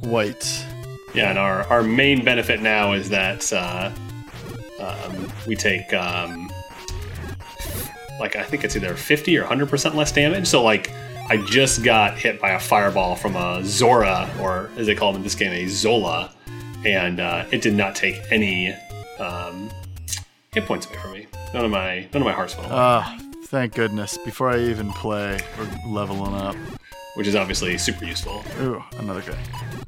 white. 0.00 0.64
Yeah, 1.14 1.30
and 1.30 1.38
our 1.38 1.62
our 1.68 1.82
main 1.82 2.24
benefit 2.24 2.60
now 2.60 2.92
is 2.92 3.08
that 3.10 3.52
uh, 3.52 3.90
um, 4.86 5.28
we 5.46 5.56
take 5.56 5.92
um, 5.94 6.50
like 8.20 8.36
I 8.36 8.42
think 8.42 8.64
it's 8.64 8.76
either 8.76 8.94
50 8.94 9.36
or 9.38 9.42
100 9.42 9.68
percent 9.68 9.94
less 9.94 10.12
damage. 10.12 10.46
So 10.46 10.62
like 10.62 10.90
I 11.28 11.38
just 11.38 11.82
got 11.82 12.16
hit 12.18 12.40
by 12.40 12.50
a 12.50 12.60
fireball 12.60 13.16
from 13.16 13.36
a 13.36 13.62
Zora, 13.64 14.30
or 14.40 14.70
as 14.76 14.86
they 14.86 14.94
call 14.94 15.12
them 15.12 15.20
in 15.20 15.24
this 15.24 15.34
game, 15.34 15.52
a 15.52 15.66
Zola, 15.68 16.32
and 16.84 17.18
uh, 17.20 17.44
it 17.50 17.62
did 17.62 17.74
not 17.74 17.94
take 17.96 18.16
any 18.30 18.72
um, 19.18 19.70
hit 20.52 20.64
points 20.66 20.86
away 20.86 20.96
from 20.98 21.12
me. 21.12 21.26
None 21.52 21.64
of 21.64 21.70
my 21.70 22.00
none 22.12 22.22
of 22.22 22.26
my 22.26 22.32
hearts 22.32 22.54
went 22.56 22.66
away, 22.70 22.76
Ah, 22.78 23.18
thank 23.46 23.74
goodness. 23.74 24.18
Before 24.18 24.50
I 24.50 24.58
even 24.60 24.92
play, 24.92 25.38
we're 25.58 25.68
leveling 25.86 26.34
up. 26.34 26.56
which 27.16 27.26
is 27.26 27.34
obviously 27.34 27.76
super 27.78 28.04
useful. 28.04 28.44
Ooh, 28.60 28.82
another 28.98 29.22
guy. 29.22 29.38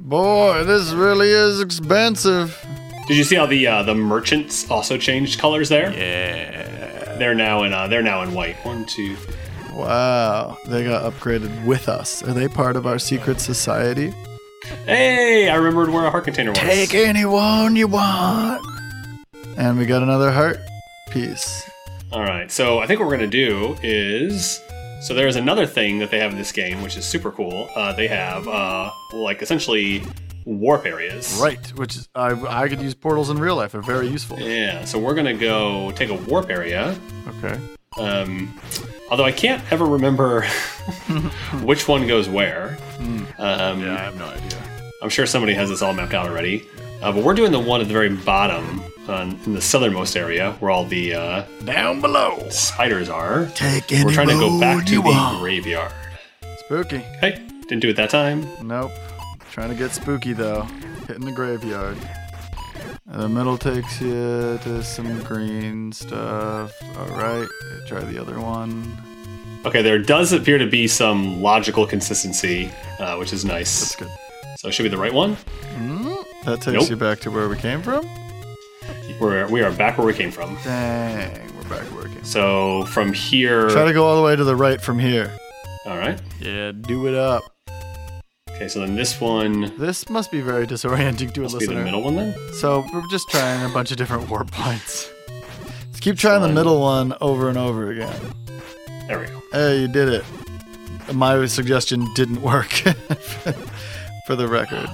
Boy, 0.00 0.64
this 0.64 0.92
really 0.92 1.28
is 1.28 1.60
expensive. 1.60 2.56
Did 3.08 3.16
you 3.16 3.24
see 3.24 3.36
how 3.36 3.46
the 3.46 3.66
uh, 3.66 3.82
the 3.82 3.94
merchants 3.94 4.70
also 4.70 4.98
changed 4.98 5.40
colors 5.40 5.70
there? 5.70 5.90
Yeah. 5.92 7.16
They're 7.18 7.34
now 7.34 7.64
in 7.64 7.72
uh, 7.72 7.88
they're 7.88 8.02
now 8.02 8.22
in 8.22 8.34
white. 8.34 8.56
One, 8.64 8.84
two, 8.84 9.16
Wow, 9.78 10.58
they 10.66 10.82
got 10.82 11.10
upgraded 11.10 11.64
with 11.64 11.88
us. 11.88 12.22
Are 12.22 12.32
they 12.32 12.48
part 12.48 12.76
of 12.76 12.86
our 12.86 12.98
secret 12.98 13.40
society? 13.40 14.12
Hey, 14.84 15.48
I 15.48 15.54
remembered 15.54 15.88
where 15.88 16.04
a 16.04 16.10
heart 16.10 16.24
container 16.24 16.50
was. 16.50 16.58
Take 16.58 16.94
anyone 16.94 17.76
you 17.76 17.86
want. 17.86 18.60
And 19.56 19.78
we 19.78 19.86
got 19.86 20.02
another 20.02 20.32
heart 20.32 20.58
piece. 21.10 21.62
All 22.12 22.22
right, 22.22 22.50
so 22.50 22.80
I 22.80 22.86
think 22.86 23.00
what 23.00 23.08
we're 23.08 23.16
gonna 23.16 23.28
do 23.28 23.76
is 23.82 24.60
so 25.00 25.14
there's 25.14 25.36
another 25.36 25.64
thing 25.64 26.00
that 26.00 26.10
they 26.10 26.18
have 26.18 26.32
in 26.32 26.38
this 26.38 26.50
game, 26.50 26.82
which 26.82 26.96
is 26.96 27.04
super 27.04 27.30
cool. 27.30 27.68
Uh, 27.76 27.92
they 27.92 28.08
have 28.08 28.48
uh, 28.48 28.90
like 29.12 29.42
essentially 29.42 30.02
warp 30.48 30.86
areas. 30.86 31.38
Right, 31.42 31.66
which 31.78 31.96
is 31.96 32.08
I 32.14 32.30
I 32.64 32.68
could 32.68 32.80
use 32.80 32.94
portals 32.94 33.30
in 33.30 33.38
real 33.38 33.56
life. 33.56 33.72
They're 33.72 33.82
very 33.82 34.08
useful. 34.08 34.38
Yeah, 34.40 34.84
so 34.84 34.98
we're 34.98 35.14
gonna 35.14 35.34
go 35.34 35.90
take 35.92 36.08
a 36.10 36.14
warp 36.14 36.50
area. 36.50 36.98
Okay. 37.38 37.58
Um, 37.98 38.58
although 39.10 39.24
I 39.24 39.32
can't 39.32 39.62
ever 39.72 39.84
remember 39.84 40.42
which 41.62 41.88
one 41.88 42.06
goes 42.06 42.28
where. 42.28 42.76
Um, 43.00 43.80
Yeah, 43.82 43.94
I 43.94 44.02
have 44.04 44.16
no 44.18 44.26
idea. 44.26 44.58
I'm 45.02 45.08
sure 45.08 45.26
somebody 45.26 45.54
has 45.54 45.68
this 45.68 45.82
all 45.82 45.92
mapped 45.92 46.14
out 46.14 46.28
already. 46.28 46.64
Uh, 47.00 47.12
but 47.12 47.22
we're 47.22 47.34
doing 47.34 47.52
the 47.52 47.60
one 47.60 47.80
at 47.80 47.86
the 47.86 47.92
very 47.92 48.08
bottom, 48.08 48.82
on, 49.06 49.38
in 49.46 49.54
the 49.54 49.60
southernmost 49.60 50.16
area, 50.16 50.52
where 50.58 50.70
all 50.70 50.84
the 50.84 51.14
uh, 51.14 51.44
Down 51.64 52.00
below. 52.00 52.48
spiders 52.50 53.08
are. 53.08 53.46
Take 53.54 53.84
We're 53.90 54.12
trying 54.12 54.28
to 54.28 54.34
go 54.34 54.58
back 54.58 54.84
to 54.86 54.96
the 54.96 55.36
graveyard. 55.38 55.92
Spooky. 56.58 56.98
Hey, 57.20 57.40
didn't 57.68 57.80
do 57.80 57.88
it 57.90 57.96
that 57.96 58.10
time. 58.10 58.46
Nope. 58.62 58.90
Trying 59.58 59.70
to 59.70 59.74
get 59.74 59.90
spooky 59.90 60.34
though. 60.34 60.62
Hitting 61.08 61.24
the 61.24 61.32
graveyard. 61.32 61.98
And 63.06 63.20
the 63.22 63.28
middle 63.28 63.58
takes 63.58 64.00
you 64.00 64.56
to 64.62 64.84
some 64.84 65.20
green 65.24 65.90
stuff. 65.90 66.72
Alright, 66.96 67.48
try 67.88 67.98
the 68.02 68.20
other 68.20 68.38
one. 68.38 68.96
Okay, 69.66 69.82
there 69.82 69.98
does 69.98 70.32
appear 70.32 70.58
to 70.58 70.68
be 70.68 70.86
some 70.86 71.42
logical 71.42 71.88
consistency, 71.88 72.70
uh, 73.00 73.16
which 73.16 73.32
is 73.32 73.44
nice. 73.44 73.80
That's 73.80 73.96
good. 73.96 74.08
So 74.58 74.68
it 74.68 74.74
should 74.74 74.84
be 74.84 74.90
the 74.90 74.96
right 74.96 75.12
one. 75.12 75.36
That 76.44 76.60
takes 76.60 76.66
Nope. 76.82 76.90
you 76.90 76.96
back 76.96 77.18
to 77.22 77.32
where 77.32 77.48
we 77.48 77.56
came 77.56 77.82
from? 77.82 78.08
We're, 79.20 79.48
we 79.48 79.62
are 79.62 79.72
back 79.72 79.98
where 79.98 80.06
we 80.06 80.14
came 80.14 80.30
from. 80.30 80.56
Dang, 80.62 81.52
we're 81.56 81.62
back 81.68 81.82
where 81.92 82.04
we 82.04 82.14
came 82.14 82.22
So 82.22 82.84
from 82.84 83.12
here. 83.12 83.68
Try 83.70 83.86
to 83.86 83.92
go 83.92 84.06
all 84.06 84.14
the 84.14 84.22
way 84.22 84.36
to 84.36 84.44
the 84.44 84.54
right 84.54 84.80
from 84.80 85.00
here. 85.00 85.36
all 85.84 85.98
right. 85.98 86.20
Yeah, 86.38 86.70
do 86.70 87.08
it 87.08 87.14
up. 87.16 87.42
Okay, 88.58 88.66
so 88.66 88.80
then 88.80 88.96
this 88.96 89.20
one 89.20 89.72
This 89.78 90.10
must 90.10 90.32
be 90.32 90.40
very 90.40 90.66
disorienting 90.66 91.32
to 91.34 91.42
a 91.42 91.42
must 91.44 91.60
be 91.60 91.66
the 91.66 91.74
middle 91.76 92.02
one 92.02 92.16
then. 92.16 92.34
So 92.54 92.84
we're 92.92 93.06
just 93.08 93.28
trying 93.28 93.64
a 93.64 93.72
bunch 93.72 93.92
of 93.92 93.98
different 93.98 94.28
warp 94.30 94.50
points. 94.50 95.08
Let's 95.86 96.00
keep 96.00 96.16
trying 96.16 96.42
the 96.42 96.48
middle 96.48 96.80
one 96.80 97.14
over 97.20 97.48
and 97.48 97.56
over 97.56 97.92
again. 97.92 98.20
There 99.06 99.20
we 99.20 99.26
go. 99.26 99.40
Hey, 99.52 99.82
you 99.82 99.86
did 99.86 100.08
it. 100.08 100.24
My 101.14 101.46
suggestion 101.46 102.12
didn't 102.14 102.42
work. 102.42 102.70
For 104.26 104.34
the 104.34 104.48
record. 104.48 104.88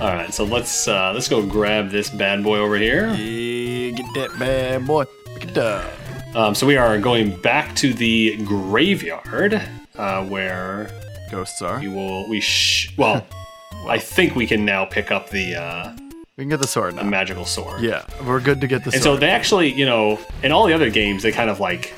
All 0.00 0.08
right, 0.08 0.34
so 0.34 0.42
let's 0.42 0.88
uh, 0.88 1.12
let's 1.12 1.28
go 1.28 1.46
grab 1.46 1.90
this 1.90 2.10
bad 2.10 2.42
boy 2.42 2.58
over 2.58 2.76
here. 2.76 3.14
Yeah, 3.14 3.92
get 3.92 4.06
that 4.14 4.36
bad 4.40 4.88
boy. 4.88 5.04
Pick 5.36 5.50
it 5.50 5.58
up. 5.58 5.88
Um, 6.34 6.52
so 6.52 6.66
we 6.66 6.76
are 6.76 6.98
going 6.98 7.40
back 7.42 7.76
to 7.76 7.94
the 7.94 8.38
graveyard, 8.38 9.62
uh, 9.94 10.24
where 10.24 10.90
Ghosts 11.30 11.62
are. 11.62 11.78
we 11.80 11.88
will 11.88 12.28
we 12.28 12.40
sh- 12.40 12.92
well, 12.96 13.24
I 13.88 13.98
think 13.98 14.34
we 14.34 14.46
can 14.46 14.64
now 14.64 14.84
pick 14.84 15.10
up 15.10 15.30
the 15.30 15.56
uh, 15.56 15.92
We 16.36 16.42
can 16.44 16.48
get 16.48 16.60
the 16.60 16.66
sword 16.66 16.94
the 16.96 17.02
now. 17.02 17.08
magical 17.10 17.44
sword. 17.44 17.80
Yeah, 17.82 18.04
we're 18.26 18.40
good 18.40 18.60
to 18.60 18.66
get 18.66 18.84
the 18.84 18.90
sword. 18.90 18.94
And 18.94 19.02
so 19.04 19.16
they 19.16 19.30
actually, 19.30 19.72
you 19.72 19.86
know, 19.86 20.18
in 20.42 20.52
all 20.52 20.66
the 20.66 20.72
other 20.74 20.90
games, 20.90 21.22
they 21.22 21.32
kind 21.32 21.50
of 21.50 21.60
like 21.60 21.94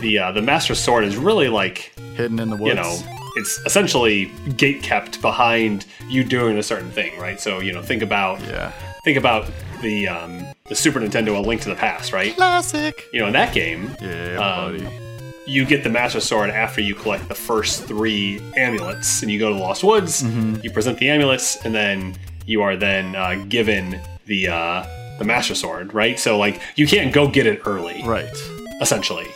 the 0.00 0.18
uh, 0.18 0.32
the 0.32 0.42
master 0.42 0.74
sword 0.74 1.04
is 1.04 1.16
really 1.16 1.48
like 1.48 1.92
Hidden 2.16 2.38
in 2.38 2.50
the 2.50 2.56
woods. 2.56 2.68
you 2.68 2.74
know 2.74 3.12
it's 3.38 3.58
essentially 3.66 4.32
gate 4.56 4.82
kept 4.82 5.20
behind 5.20 5.84
you 6.08 6.24
doing 6.24 6.56
a 6.56 6.62
certain 6.62 6.90
thing, 6.90 7.18
right? 7.20 7.38
So 7.38 7.60
you 7.60 7.70
know, 7.72 7.82
think 7.82 8.02
about 8.02 8.40
Yeah. 8.40 8.72
think 9.04 9.18
about 9.18 9.50
the 9.82 10.08
um, 10.08 10.46
the 10.68 10.74
Super 10.74 11.00
Nintendo: 11.00 11.36
A 11.36 11.40
Link 11.40 11.60
to 11.62 11.68
the 11.68 11.74
Past, 11.74 12.12
right? 12.14 12.34
Classic. 12.34 12.94
You 13.12 13.20
know, 13.20 13.26
in 13.26 13.34
that 13.34 13.52
game, 13.52 13.94
Yeah, 14.00 14.38
Um, 14.38 14.78
buddy. 14.78 14.88
You 15.46 15.64
get 15.64 15.84
the 15.84 15.90
Master 15.90 16.20
Sword 16.20 16.50
after 16.50 16.80
you 16.80 16.94
collect 16.94 17.28
the 17.28 17.34
first 17.34 17.84
three 17.84 18.40
amulets, 18.56 19.22
and 19.22 19.30
you 19.30 19.38
go 19.38 19.48
to 19.50 19.54
the 19.54 19.60
Lost 19.60 19.84
Woods. 19.84 20.22
Mm-hmm. 20.22 20.56
You 20.62 20.70
present 20.70 20.98
the 20.98 21.08
amulets, 21.08 21.64
and 21.64 21.74
then 21.74 22.16
you 22.46 22.62
are 22.62 22.76
then 22.76 23.14
uh, 23.16 23.44
given 23.48 24.00
the 24.26 24.48
uh, 24.48 24.86
the 25.18 25.24
Master 25.24 25.54
Sword, 25.54 25.94
right? 25.94 26.18
So 26.18 26.36
like 26.38 26.60
you 26.74 26.86
can't 26.86 27.12
go 27.12 27.28
get 27.28 27.46
it 27.46 27.62
early, 27.66 28.02
Right. 28.04 28.28
essentially. 28.80 29.26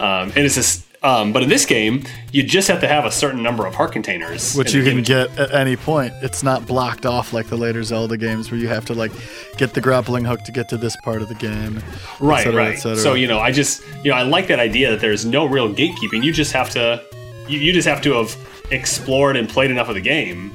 Um, 0.00 0.32
and 0.34 0.38
it's 0.38 0.54
just, 0.54 0.86
um, 1.02 1.32
but 1.32 1.42
in 1.42 1.48
this 1.48 1.64
game, 1.64 2.04
you 2.30 2.42
just 2.42 2.68
have 2.68 2.80
to 2.80 2.88
have 2.88 3.06
a 3.06 3.10
certain 3.10 3.42
number 3.42 3.66
of 3.66 3.74
heart 3.74 3.92
containers, 3.92 4.54
Which 4.54 4.74
you 4.74 4.84
can 4.84 5.02
get 5.02 5.36
at 5.38 5.52
any 5.52 5.76
point. 5.76 6.12
It's 6.20 6.42
not 6.42 6.66
blocked 6.66 7.06
off 7.06 7.32
like 7.32 7.46
the 7.46 7.56
later 7.56 7.82
Zelda 7.82 8.18
games 8.18 8.50
where 8.50 8.60
you 8.60 8.68
have 8.68 8.84
to 8.86 8.94
like 8.94 9.12
get 9.56 9.72
the 9.72 9.80
grappling 9.80 10.26
hook 10.26 10.42
to 10.44 10.52
get 10.52 10.68
to 10.68 10.76
this 10.76 10.96
part 10.96 11.22
of 11.22 11.28
the 11.28 11.34
game. 11.36 11.82
right, 12.20 12.44
cetera, 12.44 12.64
et 12.64 12.68
right. 12.68 12.78
So 12.78 13.14
you 13.14 13.26
know, 13.26 13.38
I 13.38 13.50
just, 13.50 13.82
you 14.04 14.10
know, 14.10 14.16
I 14.16 14.22
like 14.22 14.46
that 14.48 14.60
idea 14.60 14.90
that 14.90 15.00
there's 15.00 15.24
no 15.24 15.46
real 15.46 15.72
gatekeeping. 15.72 16.22
You 16.22 16.32
just 16.32 16.52
have 16.52 16.68
to, 16.70 17.02
you, 17.48 17.58
you 17.58 17.72
just 17.72 17.88
have 17.88 18.02
to 18.02 18.12
have 18.12 18.36
explored 18.70 19.36
and 19.36 19.48
played 19.48 19.70
enough 19.70 19.88
of 19.88 19.94
the 19.94 20.00
game 20.02 20.52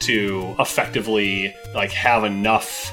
to 0.00 0.54
effectively 0.58 1.52
like 1.74 1.90
have 1.90 2.22
enough, 2.22 2.92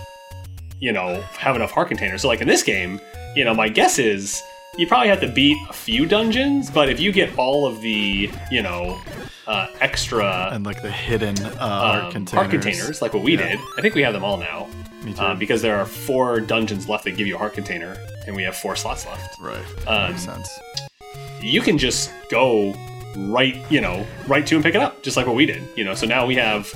you 0.79 0.91
know, 0.91 1.21
have 1.37 1.55
enough 1.55 1.71
heart 1.71 1.89
containers. 1.89 2.23
So 2.23 2.27
like 2.27 2.41
in 2.41 2.47
this 2.47 2.63
game, 2.63 2.99
you 3.35 3.45
know, 3.45 3.53
my 3.53 3.69
guess 3.69 3.99
is 3.99 4.41
you 4.77 4.87
probably 4.87 5.09
have 5.09 5.21
to 5.21 5.27
beat 5.27 5.57
a 5.69 5.73
few 5.73 6.05
dungeons, 6.05 6.69
but 6.69 6.89
if 6.89 6.99
you 6.99 7.11
get 7.11 7.37
all 7.37 7.65
of 7.65 7.81
the, 7.81 8.29
you 8.51 8.61
know, 8.61 8.99
uh, 9.47 9.67
extra 9.79 10.49
and 10.51 10.65
like 10.65 10.81
the 10.81 10.91
hidden 10.91 11.37
uh, 11.45 11.49
um, 11.51 11.57
art 11.61 12.11
containers. 12.13 12.31
heart 12.33 12.51
containers, 12.51 13.01
like 13.01 13.13
what 13.13 13.23
we 13.23 13.33
Yeah. 13.37 13.49
did. 13.49 13.59
I 13.77 13.81
think 13.81 13.95
we 13.95 14.01
have 14.03 14.13
them 14.13 14.23
all 14.23 14.37
now. 14.37 14.67
Me 15.03 15.13
too. 15.13 15.21
Uh, 15.21 15.35
because 15.35 15.61
there 15.61 15.79
are 15.79 15.85
four 15.85 16.39
dungeons 16.41 16.89
left 16.89 17.05
that 17.05 17.11
give 17.11 17.27
you 17.27 17.35
a 17.35 17.37
heart 17.37 17.53
container, 17.53 17.95
and 18.25 18.35
we 18.35 18.43
have 18.43 18.55
four 18.57 18.75
slots 18.75 19.05
left. 19.05 19.39
right. 19.39 19.63
Um, 19.87 20.11
Makes 20.11 20.23
sense. 20.25 20.49
You 21.41 21.61
can 21.61 21.77
just 21.77 22.11
go 22.29 22.75
right, 23.15 23.55
you 23.71 23.79
know, 23.79 24.05
right 24.27 24.45
to 24.47 24.55
and 24.55 24.63
pick 24.63 24.75
it 24.75 24.81
up, 24.81 25.01
just 25.01 25.15
like 25.17 25.25
what 25.27 25.35
we 25.35 25.45
did. 25.45 25.63
You 25.77 25.85
know, 25.85 25.93
so 25.93 26.05
now 26.07 26.25
we 26.25 26.35
have, 26.35 26.71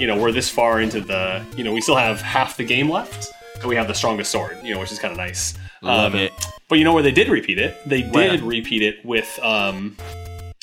you 0.00 0.06
know, 0.06 0.18
we're 0.18 0.32
this 0.32 0.50
far 0.50 0.80
into 0.80 1.00
the, 1.00 1.44
you 1.56 1.62
know, 1.64 1.72
we 1.72 1.80
still 1.80 1.96
have 1.96 2.20
half 2.20 2.56
the 2.56 2.64
game 2.64 2.90
left, 2.90 3.30
and 3.60 3.64
we 3.66 3.76
have 3.76 3.86
the 3.86 3.94
strongest 3.94 4.30
sword, 4.32 4.58
you 4.64 4.74
know, 4.74 4.80
which 4.80 4.90
is 4.90 4.98
kind 4.98 5.12
of 5.12 5.18
nice. 5.18 5.54
Love 5.82 6.14
Um, 6.14 6.20
it. 6.20 6.32
But 6.68 6.78
you 6.78 6.84
know 6.84 6.92
where 6.94 7.02
they 7.02 7.12
did 7.12 7.28
repeat 7.28 7.58
it? 7.58 7.76
They 7.88 8.02
Where? 8.02 8.30
did 8.30 8.42
repeat 8.42 8.82
it 8.82 9.04
with 9.04 9.38
um, 9.42 9.96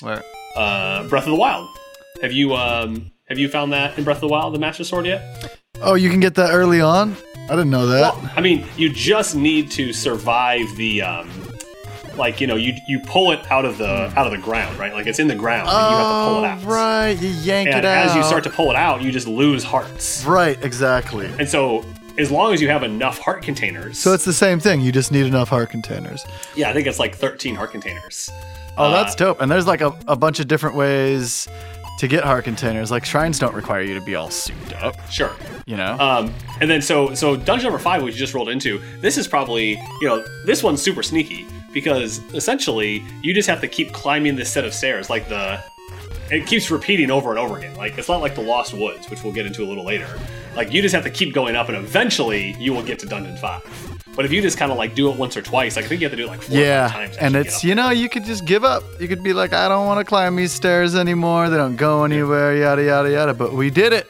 Where? 0.02 0.22
uh, 0.56 1.08
Breath 1.08 1.24
of 1.24 1.30
the 1.30 1.36
Wild. 1.38 1.70
Have 2.22 2.34
you 2.34 2.56
um, 2.56 3.12
have 3.30 3.40
you 3.40 3.48
found 3.48 3.72
that 3.74 3.98
in 3.98 4.04
Breath 4.04 4.18
of 4.18 4.22
the 4.22 4.28
Wild, 4.28 4.54
the 4.54 4.60
Master 4.60 4.84
Sword 4.84 5.06
yet? 5.06 5.60
Oh, 5.82 5.96
you 5.96 6.10
can 6.10 6.20
get 6.20 6.36
that 6.36 6.52
early 6.52 6.82
on? 6.82 7.16
I 7.46 7.50
didn't 7.56 7.70
know 7.72 7.88
that. 7.88 8.14
I 8.38 8.42
mean, 8.42 8.66
you 8.78 8.90
just 8.92 9.36
need 9.36 9.72
to 9.72 9.94
survive 9.94 10.76
the 10.76 11.02
um 11.02 11.30
like, 12.18 12.40
you 12.42 12.48
know, 12.48 12.56
you 12.58 12.74
you 12.88 13.00
pull 13.00 13.32
it 13.32 13.50
out 13.52 13.64
of 13.66 13.78
the 13.78 14.12
out 14.18 14.26
of 14.28 14.32
the 14.32 14.38
ground, 14.38 14.78
right? 14.78 14.94
Like 14.94 15.08
it's 15.08 15.20
in 15.20 15.28
the 15.28 15.36
ground 15.36 15.68
and 15.70 15.92
you 15.92 15.98
have 15.98 16.08
to 16.08 16.26
pull 16.26 16.44
it 16.44 16.48
out. 16.48 16.60
Oh, 16.64 16.68
right. 16.68 17.12
You 17.22 17.30
yank 17.30 17.70
And 17.70 17.80
it 17.80 17.86
out. 17.86 18.08
as 18.08 18.16
you 18.16 18.24
start 18.24 18.44
to 18.44 18.50
pull 18.50 18.70
it 18.70 18.76
out, 18.76 19.02
you 19.02 19.12
just 19.12 19.28
lose 19.28 19.64
hearts. 19.64 20.24
Right, 20.26 20.62
exactly. 20.64 21.26
And 21.40 21.48
so 21.50 21.84
as 22.18 22.30
long 22.32 22.54
as 22.54 22.62
you 22.62 22.70
have 22.70 22.84
enough 22.84 23.18
heart 23.20 23.42
containers. 23.42 23.98
So 24.00 24.14
it's 24.14 24.26
the 24.26 24.34
same 24.34 24.60
thing. 24.60 24.82
You 24.82 24.92
just 24.92 25.12
need 25.12 25.26
enough 25.26 25.50
heart 25.50 25.70
containers. 25.70 26.26
yeah, 26.56 26.70
I 26.70 26.74
think 26.74 26.88
it's 26.88 27.00
like 27.00 27.16
13 27.16 27.56
heart 27.56 27.72
containers. 27.72 28.30
Oh, 28.78 28.86
Uh, 28.86 28.92
that's 28.92 29.16
dope. 29.16 29.42
And 29.42 29.52
there's 29.52 29.68
like 29.68 29.82
a, 29.82 29.94
a 30.08 30.16
bunch 30.16 30.40
of 30.40 30.48
different 30.48 30.76
ways 30.76 31.48
to 32.00 32.08
get 32.08 32.24
heart 32.24 32.44
containers. 32.44 32.90
Like 32.92 33.06
shrines 33.06 33.38
don't 33.40 33.54
require 33.54 33.82
you 33.82 33.94
to 33.94 34.02
be 34.06 34.16
all 34.16 34.30
souped 34.32 34.74
up, 34.74 34.96
Sure. 35.12 35.32
you 35.68 35.78
know? 35.78 35.98
Um, 36.00 36.34
and 36.60 36.70
then 36.70 36.82
so 36.82 37.14
so 37.14 37.36
dungeon 37.36 37.66
number 37.66 37.78
five, 37.80 38.02
which 38.04 38.16
you 38.16 38.20
just 38.20 38.34
rolled 38.34 38.50
into, 38.50 38.80
this 39.00 39.18
is 39.18 39.28
probably 39.28 39.72
you 40.02 40.08
know 40.08 40.24
this 40.46 40.64
one's 40.64 40.82
super 40.82 41.04
sneaky 41.04 41.46
because 41.72 42.20
essentially 42.34 43.04
you 43.22 43.34
just 43.34 43.48
have 43.50 43.62
to 43.62 43.68
keep 43.68 43.92
climbing 43.94 44.36
this 44.36 44.52
set 44.52 44.66
of 44.66 44.74
stairs 44.74 45.10
like 45.10 45.28
the 45.30 45.60
it 46.34 46.48
keeps 46.48 46.72
repeating 46.72 47.12
over 47.12 47.30
and 47.30 47.40
over 47.40 47.58
again. 47.58 47.76
Like 47.76 47.98
it's 47.98 48.10
not 48.10 48.22
like 48.22 48.36
the 48.36 48.42
Lost 48.42 48.74
Woods, 48.74 49.10
which 49.10 49.24
we'll 49.24 49.34
get 49.34 49.46
into 49.46 49.64
a 49.64 49.68
little 49.68 49.86
later. 49.86 50.08
Like 50.56 50.72
you 50.72 50.82
just 50.82 50.94
have 50.96 51.04
to 51.04 51.10
keep 51.10 51.34
going 51.34 51.56
up, 51.56 51.70
and 51.70 51.78
eventually 51.78 52.56
you 52.60 52.74
will 52.74 52.84
get 52.84 53.00
to 53.00 53.06
dungeon 53.06 53.38
five. 53.38 53.64
But 54.16 54.26
if 54.26 54.32
you 54.32 54.42
just 54.42 54.58
kind 54.58 54.72
of 54.72 54.78
like 54.78 54.94
do 54.94 55.10
it 55.12 55.18
once 55.18 55.36
or 55.36 55.42
twice, 55.42 55.76
like 55.76 55.86
I 55.86 55.88
think 55.88 56.02
you 56.02 56.06
have 56.06 56.12
to 56.12 56.18
do 56.18 56.26
it 56.26 56.30
like 56.30 56.42
four 56.42 56.58
yeah. 56.58 56.88
times. 56.88 57.18
And 57.18 57.36
it's, 57.36 57.64
you 57.64 57.74
know, 57.74 57.90
you 57.90 58.10
could 58.10 58.26
just 58.26 58.46
give 58.46 58.64
up. 58.64 58.84
You 59.00 59.08
could 59.08 59.24
be 59.24 59.34
like, 59.34 59.54
I 59.54 59.68
don't 59.68 59.88
want 59.88 60.00
to 60.00 60.06
climb 60.06 60.36
these 60.36 60.52
stairs 60.52 60.94
anymore. 60.94 61.50
They 61.50 61.58
don't 61.58 61.78
go 61.78 62.04
anywhere, 62.04 62.56
yada, 62.56 62.84
yada, 62.84 63.10
yada. 63.10 63.34
But 63.34 63.54
we 63.54 63.72
did 63.72 63.92
it. 63.92 64.08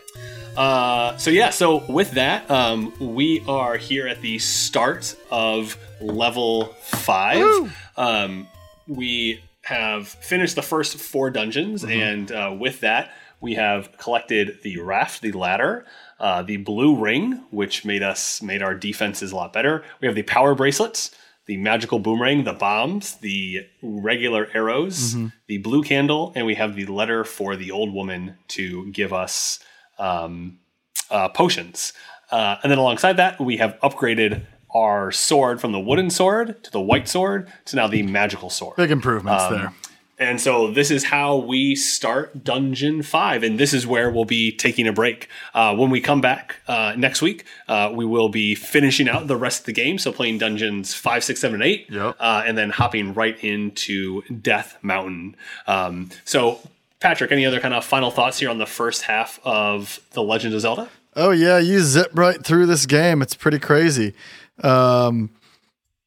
Uh, 0.57 1.15
so 1.17 1.31
yeah, 1.31 1.49
so 1.49 1.89
with 1.89 2.11
that, 2.11 2.49
um, 2.51 2.93
we 2.99 3.43
are 3.47 3.77
here 3.77 4.07
at 4.07 4.21
the 4.21 4.39
start 4.39 5.15
of 5.31 5.77
level 6.01 6.65
five. 6.81 7.73
Um, 7.95 8.47
we 8.87 9.41
have 9.63 10.07
finished 10.07 10.55
the 10.55 10.61
first 10.61 10.97
four 10.97 11.29
dungeons, 11.29 11.83
and 11.83 12.31
uh, 12.31 12.55
with 12.57 12.81
that, 12.81 13.11
we 13.41 13.55
have 13.55 13.97
collected 13.97 14.59
the 14.63 14.79
raft, 14.79 15.21
the 15.21 15.31
ladder, 15.33 15.85
uh, 16.19 16.41
the 16.43 16.57
blue 16.57 16.95
ring, 16.95 17.43
which 17.51 17.83
made 17.83 18.01
us 18.03 18.41
made 18.41 18.61
our 18.61 18.75
defenses 18.75 19.31
a 19.31 19.35
lot 19.35 19.51
better. 19.51 19.83
We 19.99 20.07
have 20.07 20.15
the 20.15 20.23
power 20.23 20.55
bracelets. 20.55 21.11
The 21.45 21.57
magical 21.57 21.99
boomerang, 21.99 22.45
the 22.45 22.53
bombs, 22.53 23.15
the 23.15 23.67
regular 23.81 24.47
arrows, 24.53 25.13
the 25.47 25.57
blue 25.57 25.83
candle, 25.83 26.31
and 26.37 26.45
we 26.45 26.55
have 26.55 26.73
the 26.77 26.85
letter 26.85 27.25
for 27.25 27.57
the 27.57 27.69
old 27.69 27.93
woman 27.93 28.37
to 28.49 28.89
give 28.91 29.11
us 29.11 29.59
um, 29.99 30.59
uh, 31.11 31.27
potions. 31.27 31.91
Uh, 32.31 32.55
and 32.63 32.71
then 32.71 32.79
alongside 32.79 33.17
that, 33.17 33.41
we 33.41 33.57
have 33.57 33.77
upgraded 33.83 34.45
our 34.73 35.11
sword 35.11 35.61
from 35.61 35.71
the 35.71 35.79
wooden 35.79 36.09
sword 36.09 36.63
to 36.63 36.71
the 36.71 36.81
white 36.81 37.07
sword 37.07 37.47
to 37.65 37.75
now 37.75 37.87
the 37.87 38.03
magical 38.03 38.49
sword. 38.49 38.75
Big 38.77 38.91
improvements 38.91 39.43
Um, 39.45 39.53
there. 39.53 39.73
And 40.19 40.39
so 40.39 40.71
this 40.71 40.91
is 40.91 41.05
how 41.05 41.35
we 41.37 41.75
start 41.75 42.43
Dungeon 42.43 43.01
5. 43.01 43.43
And 43.43 43.59
this 43.59 43.73
is 43.73 43.85
where 43.85 44.09
we'll 44.11 44.25
be 44.25 44.51
taking 44.55 44.87
a 44.87 44.93
break. 44.93 45.27
Uh, 45.55 45.75
when 45.75 45.89
we 45.89 45.99
come 45.99 46.21
back 46.21 46.57
uh, 46.67 46.93
next 46.95 47.21
week, 47.21 47.45
uh, 47.67 47.91
we 47.93 48.05
will 48.05 48.29
be 48.29 48.53
finishing 48.55 49.09
out 49.09 49.27
the 49.27 49.35
rest 49.35 49.61
of 49.61 49.65
the 49.65 49.73
game. 49.73 49.97
So 49.97 50.11
playing 50.13 50.37
Dungeons 50.37 50.93
5, 50.93 51.23
6, 51.23 51.39
7, 51.41 51.55
and 51.55 51.63
8. 51.63 51.87
Yep. 51.89 52.15
Uh, 52.19 52.43
and 52.45 52.57
then 52.57 52.69
hopping 52.69 53.13
right 53.15 53.37
into 53.43 54.21
Death 54.31 54.77
Mountain. 54.83 55.35
Um, 55.67 56.09
so, 56.25 56.59
Patrick, 56.99 57.31
any 57.31 57.45
other 57.45 57.59
kind 57.59 57.73
of 57.73 57.83
final 57.83 58.11
thoughts 58.11 58.39
here 58.39 58.49
on 58.51 58.59
the 58.59 58.67
first 58.67 59.01
half 59.01 59.39
of 59.43 59.99
The 60.11 60.21
Legend 60.23 60.53
of 60.53 60.61
Zelda? 60.61 60.89
Oh 61.15 61.29
yeah, 61.31 61.59
you 61.59 61.79
zip 61.81 62.09
right 62.15 62.43
through 62.43 62.65
this 62.65 62.85
game. 62.87 63.21
It's 63.21 63.35
pretty 63.35 63.59
crazy. 63.59 64.13
Um, 64.63 65.29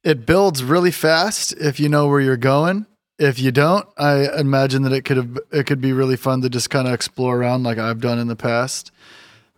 it 0.03 0.25
builds 0.27 0.64
really 0.64 0.90
fast 0.92 1.53
if 1.53 1.79
you 1.81 1.88
know 1.88 2.09
where 2.09 2.21
you're 2.21 2.37
going. 2.37 2.87
If 3.19 3.38
you 3.38 3.51
don't, 3.51 3.87
I 3.97 4.29
imagine 4.38 4.83
that 4.83 4.92
it 4.92 5.05
could 5.05 5.16
have 5.16 5.38
it 5.51 5.66
could 5.66 5.81
be 5.81 5.92
really 5.92 6.16
fun 6.16 6.42
to 6.42 6.51
just 6.51 6.69
kind 6.71 6.87
of 6.87 6.95
explore 6.95 7.38
around 7.38 7.62
like 7.62 7.79
I've 7.79 8.01
done 8.01 8.19
in 8.19 8.29
the 8.29 8.37
past. 8.37 8.92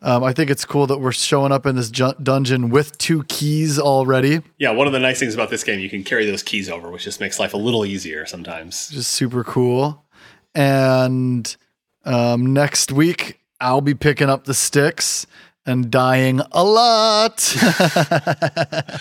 Um, 0.01 0.23
I 0.23 0.33
think 0.33 0.49
it's 0.49 0.65
cool 0.65 0.87
that 0.87 0.99
we're 0.99 1.11
showing 1.11 1.51
up 1.51 1.67
in 1.67 1.75
this 1.75 1.91
ju- 1.91 2.15
dungeon 2.23 2.71
with 2.71 2.97
two 2.99 3.25
keys 3.25 3.81
already. 3.81 4.43
Yeah, 4.57 4.71
one 4.71 4.87
of 4.87 4.93
the 4.93 5.01
nice 5.01 5.19
things 5.19 5.35
about 5.35 5.51
this 5.51 5.65
game, 5.65 5.81
you 5.81 5.91
can 5.91 6.05
carry 6.05 6.25
those 6.25 6.43
keys 6.43 6.71
over, 6.71 6.89
which 6.91 7.03
just 7.03 7.19
makes 7.21 7.41
life 7.41 7.53
a 7.53 7.57
little 7.57 7.85
easier 7.85 8.25
sometimes. 8.25 8.89
just 8.91 9.11
super 9.11 9.43
cool. 9.43 10.05
And 10.55 11.57
um, 12.05 12.53
next 12.53 12.93
week, 12.93 13.41
I'll 13.61 13.81
be 13.81 13.95
picking 13.95 14.31
up 14.31 14.45
the 14.45 14.55
sticks 14.55 15.27
and 15.69 15.91
dying 15.91 16.41
a 16.53 16.65
lot. 16.65 17.55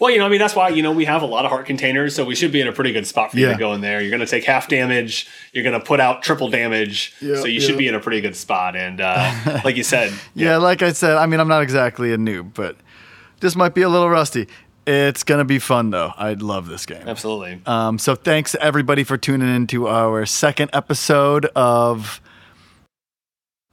Well, 0.00 0.12
you 0.12 0.18
know, 0.20 0.26
I 0.26 0.28
mean, 0.28 0.38
that's 0.38 0.54
why, 0.54 0.68
you 0.68 0.80
know, 0.80 0.92
we 0.92 1.06
have 1.06 1.22
a 1.22 1.26
lot 1.26 1.44
of 1.44 1.50
heart 1.50 1.66
containers, 1.66 2.14
so 2.14 2.24
we 2.24 2.36
should 2.36 2.52
be 2.52 2.60
in 2.60 2.68
a 2.68 2.72
pretty 2.72 2.92
good 2.92 3.04
spot 3.04 3.32
for 3.32 3.36
you 3.36 3.46
Yeah. 3.48 3.54
to 3.54 3.58
go 3.58 3.72
in 3.72 3.80
there. 3.80 4.00
You're 4.00 4.10
going 4.12 4.20
to 4.20 4.26
take 4.28 4.44
half 4.44 4.68
damage, 4.68 5.26
you're 5.52 5.64
going 5.64 5.76
to 5.76 5.84
put 5.84 5.98
out 5.98 6.22
triple 6.22 6.48
damage, 6.50 7.12
Yeah, 7.20 7.34
so 7.34 7.46
you 7.46 7.58
yeah. 7.60 7.66
should 7.66 7.78
be 7.78 7.88
in 7.88 7.96
a 7.96 8.00
pretty 8.00 8.20
good 8.20 8.36
spot. 8.36 8.76
And 8.76 9.00
uh, 9.00 9.60
like 9.64 9.74
you 9.74 9.82
said, 9.82 10.12
yeah, 10.34 10.56
like 10.58 10.82
I 10.82 10.92
said, 10.92 11.16
I 11.16 11.26
mean, 11.26 11.40
I'm 11.40 11.48
not 11.48 11.64
exactly 11.64 12.12
a 12.12 12.16
noob, 12.16 12.54
but 12.54 12.76
this 13.40 13.56
might 13.56 13.74
be 13.74 13.82
a 13.82 13.88
little 13.88 14.08
rusty. 14.08 14.46
It's 14.86 15.24
going 15.24 15.40
to 15.40 15.44
be 15.44 15.58
fun, 15.58 15.90
though. 15.90 16.12
I 16.16 16.34
love 16.34 16.68
this 16.68 16.86
game. 16.86 17.02
absolutely. 17.08 17.60
Um, 17.66 17.98
so 17.98 18.14
thanks 18.14 18.54
everybody 18.60 19.02
for 19.02 19.18
tuning 19.18 19.52
in 19.52 19.66
to 19.66 19.88
our 19.88 20.26
second 20.26 20.70
episode 20.74 21.46
of. 21.56 22.20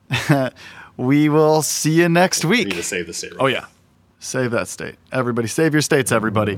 we 0.97 1.29
will 1.29 1.61
see 1.61 1.91
you 1.91 2.09
next 2.09 2.45
We 2.45 2.57
week. 2.57 2.67
need 2.67 2.75
to 2.75 2.83
save 2.83 3.07
the 3.07 3.13
state. 3.13 3.33
Oh 3.39 3.47
yeah, 3.47 3.65
save 4.19 4.51
that 4.51 4.67
state. 4.67 4.95
Everybody, 5.11 5.47
save 5.47 5.73
your 5.73 5.81
states. 5.81 6.11
Everybody. 6.11 6.57